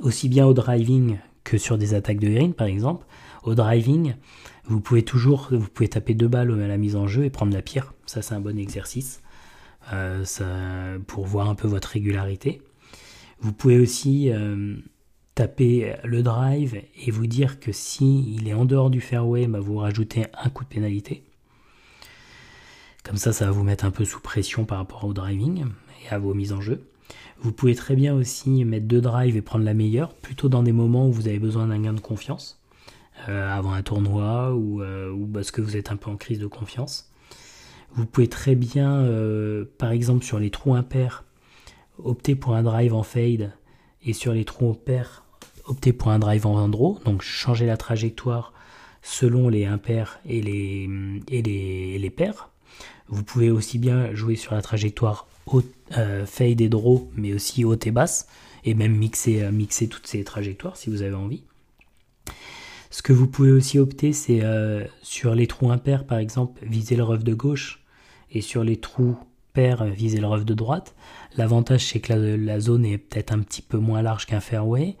aussi 0.00 0.28
bien 0.28 0.46
au 0.46 0.54
driving 0.54 1.18
que 1.44 1.58
sur 1.58 1.78
des 1.78 1.94
attaques 1.94 2.18
de 2.18 2.28
green, 2.28 2.54
par 2.54 2.66
exemple. 2.66 3.06
Au 3.44 3.54
driving, 3.54 4.14
vous 4.64 4.80
pouvez 4.80 5.04
toujours, 5.04 5.48
vous 5.50 5.68
pouvez 5.68 5.88
taper 5.88 6.14
deux 6.14 6.28
balles 6.28 6.50
à 6.60 6.66
la 6.66 6.78
mise 6.78 6.96
en 6.96 7.06
jeu 7.06 7.24
et 7.24 7.30
prendre 7.30 7.52
la 7.52 7.62
pire. 7.62 7.94
Ça, 8.06 8.22
c'est 8.22 8.34
un 8.34 8.40
bon 8.40 8.58
exercice. 8.58 9.20
Euh, 9.92 10.98
pour 11.06 11.26
voir 11.26 11.48
un 11.48 11.54
peu 11.54 11.68
votre 11.68 11.88
régularité. 11.88 12.62
Vous 13.40 13.52
pouvez 13.52 13.78
aussi 13.78 14.30
taper 15.34 15.96
le 16.04 16.22
drive 16.22 16.80
et 17.04 17.10
vous 17.10 17.26
dire 17.26 17.58
que 17.58 17.72
si 17.72 18.34
il 18.36 18.46
est 18.46 18.54
en 18.54 18.64
dehors 18.64 18.90
du 18.90 19.00
fairway, 19.00 19.48
bah, 19.48 19.58
vous 19.58 19.78
rajoutez 19.78 20.26
un 20.40 20.48
coup 20.48 20.62
de 20.62 20.68
pénalité. 20.68 21.24
Comme 23.02 23.16
ça, 23.16 23.32
ça 23.32 23.46
va 23.46 23.50
vous 23.50 23.64
mettre 23.64 23.84
un 23.84 23.90
peu 23.90 24.04
sous 24.04 24.20
pression 24.20 24.64
par 24.64 24.78
rapport 24.78 25.04
au 25.04 25.12
driving 25.12 25.64
et 26.04 26.14
à 26.14 26.18
vos 26.18 26.34
mises 26.34 26.52
en 26.52 26.60
jeu. 26.60 26.86
Vous 27.40 27.52
pouvez 27.52 27.74
très 27.74 27.96
bien 27.96 28.14
aussi 28.14 28.64
mettre 28.64 28.86
deux 28.86 29.00
drives 29.00 29.36
et 29.36 29.42
prendre 29.42 29.64
la 29.64 29.74
meilleure, 29.74 30.14
plutôt 30.14 30.48
dans 30.48 30.62
des 30.62 30.72
moments 30.72 31.08
où 31.08 31.12
vous 31.12 31.26
avez 31.26 31.40
besoin 31.40 31.66
d'un 31.66 31.80
gain 31.80 31.92
de 31.92 32.00
confiance, 32.00 32.60
euh, 33.28 33.50
avant 33.50 33.72
un 33.72 33.82
tournoi 33.82 34.54
ou, 34.54 34.82
euh, 34.82 35.10
ou, 35.10 35.26
parce 35.26 35.50
que 35.50 35.60
vous 35.60 35.76
êtes 35.76 35.90
un 35.90 35.96
peu 35.96 36.10
en 36.10 36.16
crise 36.16 36.38
de 36.38 36.46
confiance. 36.46 37.11
Vous 37.94 38.06
pouvez 38.06 38.28
très 38.28 38.54
bien, 38.54 39.00
euh, 39.00 39.66
par 39.76 39.90
exemple 39.90 40.24
sur 40.24 40.38
les 40.38 40.50
trous 40.50 40.74
impairs, 40.74 41.24
opter 42.02 42.34
pour 42.34 42.54
un 42.54 42.62
drive 42.62 42.94
en 42.94 43.02
fade 43.02 43.52
et 44.02 44.14
sur 44.14 44.32
les 44.32 44.44
trous 44.46 44.70
impairs, 44.70 45.24
opter 45.66 45.92
pour 45.92 46.10
un 46.10 46.18
drive 46.18 46.46
en 46.46 46.68
draw, 46.68 46.98
donc 47.04 47.20
changer 47.20 47.66
la 47.66 47.76
trajectoire 47.76 48.54
selon 49.02 49.48
les 49.48 49.66
impairs 49.66 50.20
et 50.24 50.40
les, 50.40 50.88
et 51.28 51.42
les, 51.42 51.98
les 51.98 52.10
pairs. 52.10 52.48
Vous 53.08 53.24
pouvez 53.24 53.50
aussi 53.50 53.78
bien 53.78 54.14
jouer 54.14 54.36
sur 54.36 54.54
la 54.54 54.62
trajectoire 54.62 55.28
euh, 55.98 56.24
fade 56.24 56.62
et 56.62 56.70
draw, 56.70 57.10
mais 57.14 57.34
aussi 57.34 57.64
haute 57.64 57.86
et 57.86 57.90
basse, 57.90 58.26
et 58.64 58.72
même 58.72 58.96
mixer, 58.96 59.42
euh, 59.42 59.52
mixer 59.52 59.88
toutes 59.88 60.06
ces 60.06 60.24
trajectoires 60.24 60.78
si 60.78 60.88
vous 60.88 61.02
avez 61.02 61.14
envie. 61.14 61.44
Ce 62.90 63.02
que 63.02 63.12
vous 63.12 63.26
pouvez 63.26 63.52
aussi 63.52 63.78
opter, 63.78 64.12
c'est 64.12 64.42
sur 65.00 65.34
les 65.34 65.46
trous 65.46 65.70
impairs, 65.70 66.04
par 66.04 66.18
exemple, 66.18 66.62
viser 66.62 66.94
le 66.94 67.02
rough 67.02 67.22
de 67.22 67.32
gauche, 67.32 67.81
et 68.32 68.40
sur 68.40 68.64
les 68.64 68.76
trous 68.76 69.16
pairs, 69.52 69.84
viser 69.84 70.18
le 70.20 70.26
rough 70.26 70.44
de 70.44 70.54
droite. 70.54 70.94
L'avantage, 71.36 71.86
c'est 71.86 72.00
que 72.00 72.12
la, 72.12 72.60
zone 72.60 72.84
est 72.84 72.98
peut-être 72.98 73.32
un 73.32 73.40
petit 73.40 73.62
peu 73.62 73.78
moins 73.78 74.02
large 74.02 74.26
qu'un 74.26 74.40
fairway. 74.40 74.96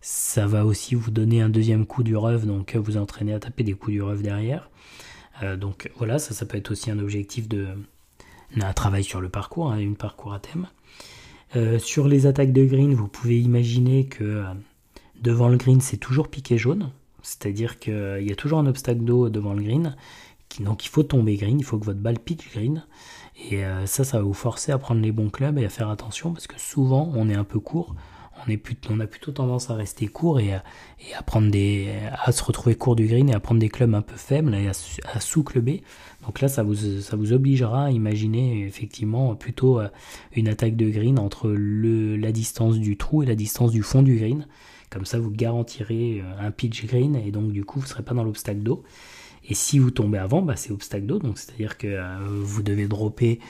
Ça 0.00 0.46
va 0.46 0.64
aussi 0.64 0.94
vous 0.94 1.10
donner 1.10 1.42
un 1.42 1.48
deuxième 1.48 1.86
coup 1.86 2.02
du 2.02 2.16
rough, 2.16 2.44
donc 2.44 2.76
vous 2.76 2.96
entraînez 2.96 3.34
à 3.34 3.40
taper 3.40 3.64
des 3.64 3.74
coups 3.74 3.92
du 3.92 4.02
rough 4.02 4.22
derrière. 4.22 4.70
Euh, 5.42 5.56
donc 5.56 5.90
voilà, 5.96 6.18
ça, 6.18 6.34
ça 6.34 6.46
peut 6.46 6.56
être 6.56 6.70
aussi 6.70 6.90
un 6.90 6.98
objectif 6.98 7.48
de 7.48 7.68
un 8.60 8.72
travail 8.72 9.04
sur 9.04 9.20
le 9.20 9.28
parcours, 9.28 9.70
hein, 9.70 9.78
une 9.78 9.96
parcours 9.96 10.32
à 10.32 10.40
thème. 10.40 10.68
Euh, 11.56 11.78
sur 11.78 12.08
les 12.08 12.26
attaques 12.26 12.52
de 12.52 12.64
green, 12.64 12.94
vous 12.94 13.08
pouvez 13.08 13.40
imaginer 13.40 14.06
que 14.06 14.24
euh, 14.24 14.44
devant 15.22 15.48
le 15.48 15.56
green, 15.56 15.80
c'est 15.80 15.96
toujours 15.96 16.28
piqué 16.28 16.58
jaune, 16.58 16.90
c'est-à-dire 17.22 17.78
qu'il 17.78 18.22
y 18.22 18.32
a 18.32 18.36
toujours 18.36 18.58
un 18.58 18.66
obstacle 18.66 19.02
d'eau 19.02 19.28
devant 19.28 19.54
le 19.54 19.62
green, 19.62 19.96
donc 20.60 20.84
il 20.84 20.88
faut 20.88 21.02
tomber 21.02 21.36
green, 21.36 21.58
il 21.58 21.64
faut 21.64 21.78
que 21.78 21.84
votre 21.84 22.00
balle 22.00 22.18
pitch 22.18 22.50
green, 22.52 22.84
et 23.50 23.62
ça, 23.86 24.02
ça 24.02 24.18
va 24.18 24.24
vous 24.24 24.34
forcer 24.34 24.72
à 24.72 24.78
prendre 24.78 25.00
les 25.00 25.12
bons 25.12 25.30
clubs 25.30 25.58
et 25.58 25.64
à 25.64 25.68
faire 25.68 25.90
attention 25.90 26.32
parce 26.32 26.48
que 26.48 26.58
souvent 26.58 27.12
on 27.14 27.28
est 27.28 27.36
un 27.36 27.44
peu 27.44 27.60
court 27.60 27.94
on, 28.90 29.00
a 29.00 29.06
plutôt 29.06 29.32
tendance 29.32 29.70
à 29.70 29.74
rester 29.74 30.06
court 30.06 30.40
et, 30.40 30.54
à, 30.54 30.64
et 31.00 31.14
à, 31.14 31.22
prendre 31.22 31.50
des, 31.50 31.88
à 32.12 32.32
se 32.32 32.42
retrouver 32.42 32.74
court 32.74 32.96
du 32.96 33.06
green 33.06 33.28
et 33.28 33.34
à 33.34 33.40
prendre 33.40 33.60
des 33.60 33.68
clubs 33.68 33.94
un 33.94 34.02
peu 34.02 34.16
faibles 34.16 34.54
et 34.54 34.68
à, 34.68 35.20
sous-clubber. 35.20 35.82
Donc 36.24 36.40
là, 36.40 36.48
ça 36.48 36.62
vous, 36.62 36.74
ça 37.00 37.16
vous 37.16 37.32
obligera 37.32 37.86
à 37.86 37.90
imaginer 37.90 38.64
effectivement 38.66 39.34
plutôt 39.34 39.80
euh, 39.80 39.88
une 40.34 40.48
attaque 40.48 40.76
de 40.76 40.88
green 40.90 41.18
entre 41.18 41.48
le, 41.48 42.16
la 42.16 42.32
distance 42.32 42.78
du 42.78 42.96
trou 42.96 43.22
et 43.22 43.26
la 43.26 43.34
distance 43.34 43.72
du 43.72 43.82
fond 43.82 44.02
du 44.02 44.16
green. 44.16 44.46
Comme 44.90 45.04
ça, 45.04 45.18
vous 45.18 45.30
garantirez 45.30 46.20
euh, 46.20 46.46
un 46.46 46.50
pitch 46.50 46.86
green 46.86 47.16
et 47.16 47.30
donc 47.30 47.52
du 47.52 47.64
coup, 47.64 47.80
vous 47.80 47.86
ne 47.86 47.90
serez 47.90 48.02
pas 48.02 48.14
dans 48.14 48.24
l'obstacle 48.24 48.60
d'eau. 48.60 48.82
Et 49.48 49.54
si 49.54 49.78
vous 49.78 49.90
tombez 49.90 50.18
avant, 50.18 50.42
bah, 50.42 50.56
c'est 50.56 50.70
obstacle 50.70 51.06
d'eau. 51.06 51.18
Donc 51.18 51.38
c'est-à-dire 51.38 51.78
que 51.78 51.86
euh, 51.86 52.18
vous 52.20 52.62
devez 52.62 52.86
dropper 52.86 53.40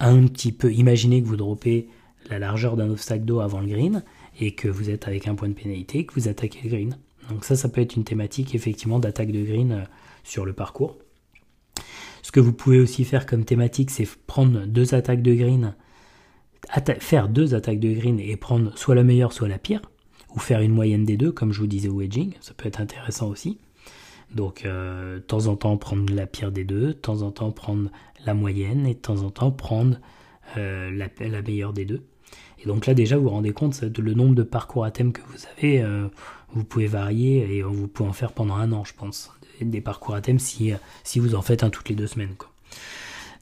un 0.00 0.26
petit 0.26 0.52
peu. 0.52 0.72
Imaginez 0.72 1.22
que 1.22 1.26
vous 1.26 1.36
droppez 1.36 1.88
la 2.28 2.38
largeur 2.38 2.76
d'un 2.76 2.90
obstacle 2.90 3.24
d'eau 3.24 3.40
avant 3.40 3.60
le 3.60 3.68
green 3.68 4.02
et 4.40 4.54
que 4.54 4.68
vous 4.68 4.90
êtes 4.90 5.06
avec 5.06 5.28
un 5.28 5.34
point 5.34 5.48
de 5.48 5.54
pénalité 5.54 6.04
que 6.04 6.14
vous 6.14 6.28
attaquez 6.28 6.60
le 6.64 6.70
green. 6.70 6.98
Donc 7.30 7.44
ça, 7.44 7.54
ça 7.54 7.68
peut 7.68 7.80
être 7.80 7.96
une 7.96 8.04
thématique 8.04 8.54
effectivement 8.54 8.98
d'attaque 8.98 9.30
de 9.30 9.42
green 9.44 9.72
euh, 9.72 9.84
sur 10.24 10.44
le 10.44 10.52
parcours. 10.52 10.98
Ce 12.22 12.32
que 12.32 12.40
vous 12.40 12.52
pouvez 12.52 12.80
aussi 12.80 13.04
faire 13.04 13.24
comme 13.24 13.44
thématique, 13.44 13.90
c'est 13.90 14.08
prendre 14.26 14.66
deux 14.66 14.94
attaques 14.94 15.22
de 15.22 15.34
green, 15.34 15.74
faire 16.98 17.28
deux 17.28 17.54
attaques 17.54 17.80
de 17.80 17.92
green 17.92 18.20
et 18.20 18.36
prendre 18.36 18.76
soit 18.76 18.94
la 18.94 19.02
meilleure, 19.02 19.32
soit 19.32 19.48
la 19.48 19.58
pire, 19.58 19.80
ou 20.34 20.38
faire 20.38 20.60
une 20.60 20.72
moyenne 20.72 21.04
des 21.04 21.16
deux, 21.16 21.32
comme 21.32 21.52
je 21.52 21.60
vous 21.60 21.66
disais 21.66 21.88
au 21.88 21.94
wedging, 21.94 22.34
ça 22.40 22.52
peut 22.54 22.68
être 22.68 22.80
intéressant 22.80 23.28
aussi. 23.28 23.58
Donc, 24.34 24.64
euh, 24.64 25.16
de 25.16 25.20
temps 25.20 25.46
en 25.46 25.56
temps 25.56 25.76
prendre 25.76 26.12
la 26.12 26.26
pire 26.26 26.52
des 26.52 26.64
deux, 26.64 26.88
de 26.88 26.92
temps 26.92 27.22
en 27.22 27.30
temps 27.30 27.50
prendre 27.50 27.90
la 28.26 28.34
moyenne, 28.34 28.86
et 28.86 28.94
de 28.94 28.98
temps 28.98 29.22
en 29.22 29.30
temps 29.30 29.50
prendre 29.50 29.98
euh, 30.56 30.90
la, 30.90 31.42
meilleure 31.42 31.72
des 31.72 31.84
deux. 31.84 32.02
Et 32.62 32.66
donc 32.66 32.86
là 32.86 32.94
déjà 32.94 33.16
vous 33.16 33.24
vous 33.24 33.30
rendez 33.30 33.52
compte 33.52 33.84
de 33.84 34.02
le 34.02 34.14
nombre 34.14 34.34
de 34.34 34.42
parcours 34.42 34.84
à 34.84 34.90
thème 34.90 35.12
que 35.12 35.22
vous 35.22 35.46
avez, 35.56 35.80
euh, 35.80 36.08
vous 36.52 36.64
pouvez 36.64 36.86
varier 36.86 37.56
et 37.56 37.62
vous 37.62 37.88
pouvez 37.88 38.08
en 38.08 38.12
faire 38.12 38.32
pendant 38.32 38.54
un 38.54 38.70
an 38.72 38.84
je 38.84 38.92
pense, 38.92 39.32
des 39.60 39.80
parcours 39.80 40.14
à 40.14 40.20
thème 40.20 40.38
si, 40.38 40.72
si 41.02 41.20
vous 41.20 41.34
en 41.34 41.42
faites 41.42 41.64
un 41.64 41.70
toutes 41.70 41.88
les 41.88 41.94
deux 41.94 42.06
semaines. 42.06 42.34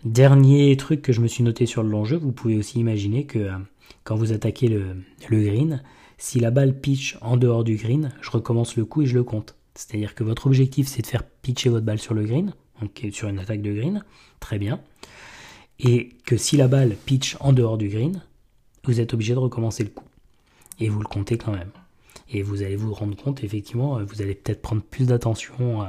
Dernier 0.05 0.77
truc 0.77 1.03
que 1.03 1.13
je 1.13 1.21
me 1.21 1.27
suis 1.27 1.43
noté 1.43 1.67
sur 1.67 1.83
le 1.83 1.89
long 1.89 2.05
jeu, 2.05 2.17
vous 2.17 2.31
pouvez 2.31 2.57
aussi 2.57 2.79
imaginer 2.79 3.25
que 3.25 3.51
quand 4.05 4.15
vous 4.15 4.33
attaquez 4.33 4.69
le, 4.69 4.99
le 5.29 5.43
green, 5.43 5.83
si 6.17 6.39
la 6.39 6.53
balle 6.53 6.79
pitch 6.79 7.19
en 7.21 7.37
dehors 7.37 7.65
du 7.65 7.77
green, 7.77 8.13
je 8.21 8.31
recommence 8.31 8.77
le 8.77 8.85
coup 8.85 9.03
et 9.03 9.07
je 9.07 9.15
le 9.15 9.25
compte. 9.25 9.58
C'est-à-dire 9.79 10.17
que 10.17 10.25
votre 10.25 10.49
objectif 10.49 10.89
c'est 10.89 11.03
de 11.03 11.07
faire 11.07 11.23
pitcher 11.23 11.69
votre 11.69 11.87
balle 11.87 12.01
sur 12.01 12.13
le 12.13 12.25
green, 12.25 12.53
donc 12.81 13.07
sur 13.13 13.29
une 13.29 13.39
attaque 13.39 13.63
de 13.63 13.73
green, 13.73 14.05
très 14.41 14.59
bien. 14.59 14.81
Et 15.79 16.11
que 16.27 16.37
si 16.37 16.57
la 16.57 16.67
balle 16.67 16.97
pitch 17.07 17.37
en 17.39 17.53
dehors 17.53 17.79
du 17.79 17.89
green, 17.89 18.21
vous 18.83 18.99
êtes 18.99 19.15
obligé 19.15 19.35
de 19.35 19.39
recommencer 19.39 19.85
le 19.85 19.91
coup. 19.91 20.05
Et 20.81 20.89
vous 20.89 20.99
le 20.99 21.07
comptez 21.07 21.39
quand 21.39 21.53
même. 21.53 21.71
Et 22.31 22.43
vous 22.43 22.63
allez 22.63 22.77
vous 22.77 22.93
rendre 22.93 23.17
compte, 23.17 23.43
effectivement, 23.43 23.99
euh, 23.99 24.05
vous 24.05 24.21
allez 24.23 24.35
peut-être 24.35 24.61
prendre 24.61 24.83
plus 24.83 25.07
d'attention 25.07 25.83
euh, 25.83 25.87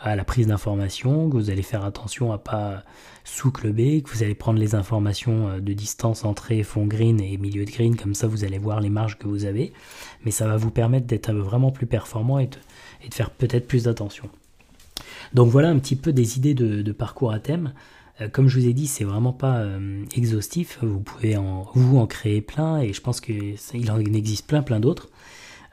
à, 0.00 0.16
la 0.16 0.24
prise 0.24 0.48
d'informations, 0.48 1.28
que 1.28 1.36
vous 1.36 1.50
allez 1.50 1.62
faire 1.62 1.84
attention 1.84 2.32
à 2.32 2.38
pas 2.38 2.82
sous-clubber, 3.24 4.02
que 4.02 4.10
vous 4.10 4.22
allez 4.22 4.34
prendre 4.34 4.58
les 4.58 4.74
informations 4.74 5.48
euh, 5.48 5.60
de 5.60 5.72
distance 5.72 6.24
entrée, 6.24 6.62
fond 6.64 6.86
green 6.86 7.20
et 7.20 7.36
milieu 7.36 7.64
de 7.64 7.70
green, 7.70 7.96
comme 7.96 8.14
ça 8.14 8.26
vous 8.26 8.44
allez 8.44 8.58
voir 8.58 8.80
les 8.80 8.90
marges 8.90 9.18
que 9.18 9.28
vous 9.28 9.44
avez. 9.44 9.72
Mais 10.24 10.32
ça 10.32 10.48
va 10.48 10.56
vous 10.56 10.70
permettre 10.70 11.06
d'être 11.06 11.32
vraiment 11.32 11.70
plus 11.70 11.86
performant 11.86 12.40
et 12.40 12.48
de, 12.48 13.14
faire 13.14 13.30
peut-être 13.30 13.68
plus 13.68 13.84
d'attention. 13.84 14.28
Donc 15.32 15.48
voilà 15.48 15.68
un 15.68 15.78
petit 15.78 15.96
peu 15.96 16.12
des 16.12 16.38
idées 16.38 16.54
de, 16.54 16.92
parcours 16.92 17.32
à 17.32 17.38
thème. 17.38 17.72
Comme 18.32 18.48
je 18.48 18.58
vous 18.58 18.66
ai 18.66 18.72
dit, 18.72 18.88
c'est 18.88 19.04
vraiment 19.04 19.32
pas 19.32 19.64
exhaustif. 20.16 20.78
Vous 20.82 21.00
pouvez 21.00 21.36
en, 21.36 21.70
vous 21.74 21.98
en 21.98 22.06
créer 22.06 22.40
plein 22.40 22.80
et 22.80 22.92
je 22.92 23.00
pense 23.00 23.20
qu'il 23.20 23.56
en 23.90 23.98
existe 24.00 24.46
plein, 24.46 24.62
plein 24.62 24.80
d'autres. 24.80 25.08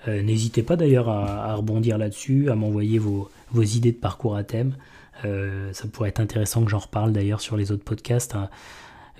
Euh, 0.07 0.21
n'hésitez 0.21 0.63
pas 0.63 0.75
d'ailleurs 0.75 1.09
à, 1.09 1.55
rebondir 1.55 1.97
là-dessus, 1.97 2.49
à 2.49 2.55
m'envoyer 2.55 2.99
vos, 2.99 3.29
idées 3.55 3.91
de 3.91 3.97
parcours 3.97 4.35
à 4.35 4.43
thème. 4.43 4.75
ça 5.23 5.87
pourrait 5.91 6.09
être 6.09 6.19
intéressant 6.19 6.63
que 6.63 6.69
j'en 6.69 6.79
reparle 6.79 7.11
d'ailleurs 7.11 7.41
sur 7.41 7.57
les 7.57 7.71
autres 7.71 7.83
podcasts. 7.83 8.35
Hein, 8.35 8.49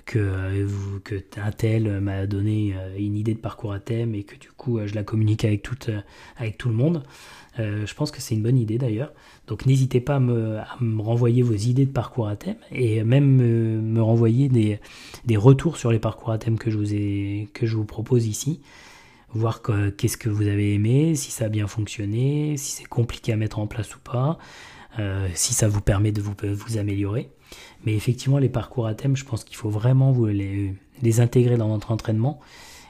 que, 0.06 0.64
vous, 0.64 1.00
que 1.00 1.16
un 1.38 1.52
tel 1.52 2.00
m'a 2.00 2.28
donné 2.28 2.76
une 2.96 3.16
idée 3.16 3.34
de 3.34 3.40
parcours 3.40 3.74
à 3.74 3.80
thème 3.80 4.14
et 4.14 4.22
que 4.22 4.36
du 4.36 4.50
coup 4.50 4.80
je 4.86 4.94
la 4.94 5.04
communique 5.04 5.44
avec, 5.46 5.64
tout 5.64 6.70
le 6.70 6.76
monde. 6.76 7.02
je 7.58 7.94
pense 7.96 8.12
que 8.12 8.22
c'est 8.22 8.36
une 8.36 8.44
bonne 8.44 8.60
idée 8.60 8.78
d'ailleurs. 8.78 9.14
Donc 9.48 9.66
n'hésitez 9.66 10.02
pas 10.02 10.18
à 10.18 10.20
me, 10.20 10.60
renvoyer 11.00 11.42
vos 11.42 11.56
idées 11.56 11.88
de 11.88 11.92
parcours 11.92 12.28
à 12.28 12.36
thème 12.36 12.58
et 12.72 13.04
même 13.04 13.38
me, 13.38 14.02
renvoyer 14.02 14.48
des, 14.48 15.38
retours 15.38 15.78
sur 15.78 15.92
les 15.92 16.00
parcours 16.00 16.32
à 16.32 16.38
thème 16.38 16.58
vous, 16.58 16.84
que 17.54 17.66
je 17.66 17.76
vous 17.76 17.86
propose 17.86 18.28
ici. 18.28 18.60
Voir 19.34 19.62
qu'est-ce 19.98 20.18
que 20.18 20.30
vous 20.30 20.48
avez 20.48 20.74
aimé, 20.74 21.16
si 21.16 21.32
ça 21.32 21.46
a 21.46 21.50
bien 21.50 21.68
fonctionné, 21.68 22.56
si 22.58 22.72
c'est 22.72 22.86
compliqué 22.86 23.34
à 23.34 23.36
mettre 23.36 23.60
en 23.60 23.68
place 23.68 23.96
ou 23.96 24.00
pas, 24.00 24.38
euh, 25.00 25.28
si 25.34 25.54
ça 25.54 25.68
vous 25.68 25.82
permet 25.82 26.12
de 26.12 26.22
vous, 26.22 26.78
améliorer. 26.78 27.30
Mais 27.86 27.96
effectivement, 27.96 28.38
les 28.38 28.50
parcours 28.50 28.88
à 28.88 28.96
thème, 28.96 29.16
je 29.16 29.26
pense 29.26 29.44
qu'il 29.44 29.58
faut 29.58 29.70
vraiment 29.70 30.12
vous 30.12 30.28
les, 30.28 30.76
intégrer 31.20 31.58
dans 31.58 31.70
votre 31.70 31.92
entraînement 31.92 32.40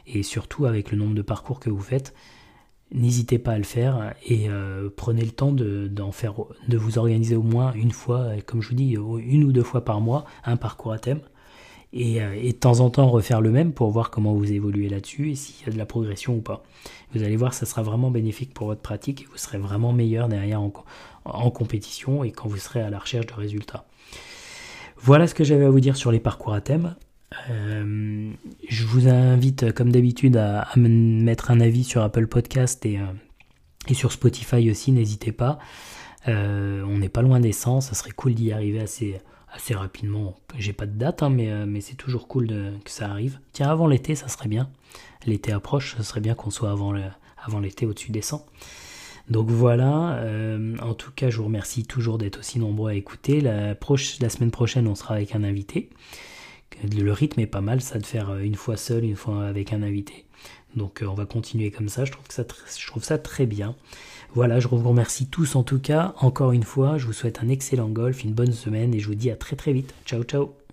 et 0.05 0.21
surtout 0.21 0.65
avec 0.65 0.91
le 0.91 0.97
nombre 0.97 1.15
de 1.15 1.21
parcours 1.23 1.59
que 1.59 1.69
vous 1.69 1.81
faites 1.81 2.13
n'hésitez 2.91 3.39
pas 3.39 3.53
à 3.53 3.57
le 3.57 3.63
faire 3.63 4.13
et 4.23 4.47
euh, 4.47 4.89
prenez 4.95 5.25
le 5.25 5.31
temps 5.31 5.51
de, 5.51 5.87
de 5.87 6.77
vous 6.77 6.97
organiser 6.99 7.35
au 7.35 7.41
moins 7.41 7.73
une 7.73 7.91
fois, 7.91 8.29
comme 8.45 8.61
je 8.61 8.69
vous 8.69 8.75
dis, 8.75 8.91
une 8.93 9.43
ou 9.43 9.51
deux 9.51 9.63
fois 9.63 9.83
par 9.83 10.01
mois, 10.01 10.25
un 10.45 10.55
parcours 10.55 10.93
à 10.93 10.99
thème. 10.99 11.21
Et, 11.93 12.21
euh, 12.21 12.35
et 12.35 12.51
de 12.51 12.57
temps 12.57 12.79
en 12.81 12.89
temps 12.89 13.09
refaire 13.09 13.41
le 13.41 13.51
même 13.51 13.71
pour 13.71 13.89
voir 13.89 14.09
comment 14.09 14.33
vous 14.33 14.51
évoluez 14.51 14.89
là-dessus 14.89 15.31
et 15.31 15.35
s'il 15.35 15.65
y 15.65 15.69
a 15.69 15.71
de 15.71 15.77
la 15.77 15.85
progression 15.85 16.35
ou 16.35 16.41
pas. 16.41 16.63
Vous 17.13 17.23
allez 17.23 17.37
voir, 17.37 17.53
ça 17.53 17.65
sera 17.65 17.83
vraiment 17.83 18.11
bénéfique 18.11 18.53
pour 18.53 18.67
votre 18.67 18.81
pratique 18.81 19.21
et 19.21 19.25
vous 19.31 19.37
serez 19.37 19.57
vraiment 19.57 19.93
meilleur 19.93 20.27
derrière 20.27 20.61
en, 20.61 20.71
compétition 21.51 22.23
et 22.23 22.31
quand 22.31 22.47
vous 22.47 22.57
serez 22.57 22.81
à 22.81 22.89
la 22.89 22.99
recherche 22.99 23.25
de 23.27 23.33
résultats. 23.33 23.85
Voilà 24.97 25.27
ce 25.27 25.35
que 25.35 25.43
j'avais 25.43 25.65
à 25.65 25.69
vous 25.69 25.79
dire 25.79 25.95
sur 25.95 26.11
les 26.11 26.19
parcours 26.19 26.53
à 26.53 26.61
thème. 26.61 26.95
Euh, 27.49 28.31
je 28.67 28.85
vous 28.85 29.07
invite, 29.07 29.71
comme 29.73 29.91
d'habitude, 29.91 30.37
à, 30.37 30.67
me 30.75 30.89
mettre 30.89 31.51
un 31.51 31.59
avis 31.59 31.83
sur 31.83 32.01
Apple 32.01 32.27
Podcast 32.27 32.85
et, 32.85 32.99
euh, 32.99 33.93
sur 33.93 34.11
Spotify 34.11 34.69
aussi, 34.69 34.91
n'hésitez 34.91 35.31
pas. 35.31 35.59
On 36.27 36.97
n'est 36.97 37.09
pas 37.09 37.21
loin 37.21 37.39
des 37.39 37.51
100, 37.51 37.81
ça 37.81 37.93
serait 37.93 38.11
cool 38.11 38.33
d'y 38.33 38.51
arriver 38.51 38.81
assez, 38.81 39.19
assez 39.55 39.73
rapidement. 39.73 40.35
J'ai 40.57 40.73
pas 40.73 40.85
de 40.85 40.97
date, 40.97 41.23
hein, 41.23 41.29
mais, 41.29 41.65
mais 41.65 41.81
c'est 41.81 41.95
toujours 41.95 42.27
cool 42.27 42.47
que 42.83 42.91
ça 42.91 43.09
arrive. 43.09 43.39
Tiens, 43.53 43.69
avant 43.69 43.87
l'été, 43.87 44.15
ça 44.15 44.27
serait 44.27 44.49
bien. 44.49 44.69
L'été 45.25 45.51
approche, 45.51 45.95
ça 45.95 46.03
serait 46.03 46.21
bien 46.21 46.35
qu'on 46.35 46.49
soit 46.51 46.71
avant, 46.71 47.59
l'été 47.59 47.85
au-dessus 47.85 48.11
des 48.11 48.21
100. 48.21 48.45
Donc 49.29 49.49
voilà, 49.49 50.23
en 50.81 50.93
tout 50.93 51.11
cas, 51.11 51.29
je 51.29 51.37
vous 51.37 51.45
remercie 51.45 51.85
toujours 51.85 52.17
d'être 52.17 52.39
aussi 52.39 52.59
nombreux 52.59 52.91
à 52.91 52.93
écouter. 52.93 53.41
La, 53.41 53.75
semaine 54.29 54.51
prochaine, 54.51 54.87
on 54.87 54.95
sera 54.95 55.15
avec 55.15 55.33
un 55.35 55.43
invité. 55.43 55.89
Le 56.83 57.11
rythme 57.11 57.39
est 57.39 57.47
pas 57.47 57.61
mal, 57.61 57.81
ça 57.81 57.97
de 57.97 58.05
faire 58.05 58.37
une 58.37 58.55
fois 58.55 58.77
seul, 58.77 59.03
une 59.03 59.15
fois 59.15 59.45
avec 59.45 59.73
un 59.73 59.81
invité. 59.81 60.25
Donc 60.75 61.03
on 61.07 61.13
va 61.13 61.25
continuer 61.25 61.71
comme 61.71 61.89
ça, 61.89 62.05
je 62.05 62.11
trouve, 62.11 62.25
ça, 62.29 62.43
je 62.77 62.87
trouve 62.87 63.03
ça 63.03 63.17
très 63.17 63.45
bien. 63.45 63.75
Voilà, 64.35 64.59
je 64.59 64.67
vous 64.67 64.77
remercie 64.77 65.27
tous 65.27 65.55
en 65.55 65.63
tout 65.63 65.79
cas. 65.79 66.13
Encore 66.19 66.51
une 66.51 66.63
fois, 66.63 66.97
je 66.97 67.05
vous 67.05 67.13
souhaite 67.13 67.41
un 67.41 67.47
excellent 67.47 67.87
golf, 67.87 68.25
une 68.25 68.33
bonne 68.33 68.51
semaine 68.51 68.93
et 68.93 68.99
je 68.99 69.07
vous 69.07 69.15
dis 69.15 69.31
à 69.31 69.37
très 69.37 69.55
très 69.55 69.71
vite. 69.71 69.93
Ciao 70.05 70.23
ciao 70.23 70.64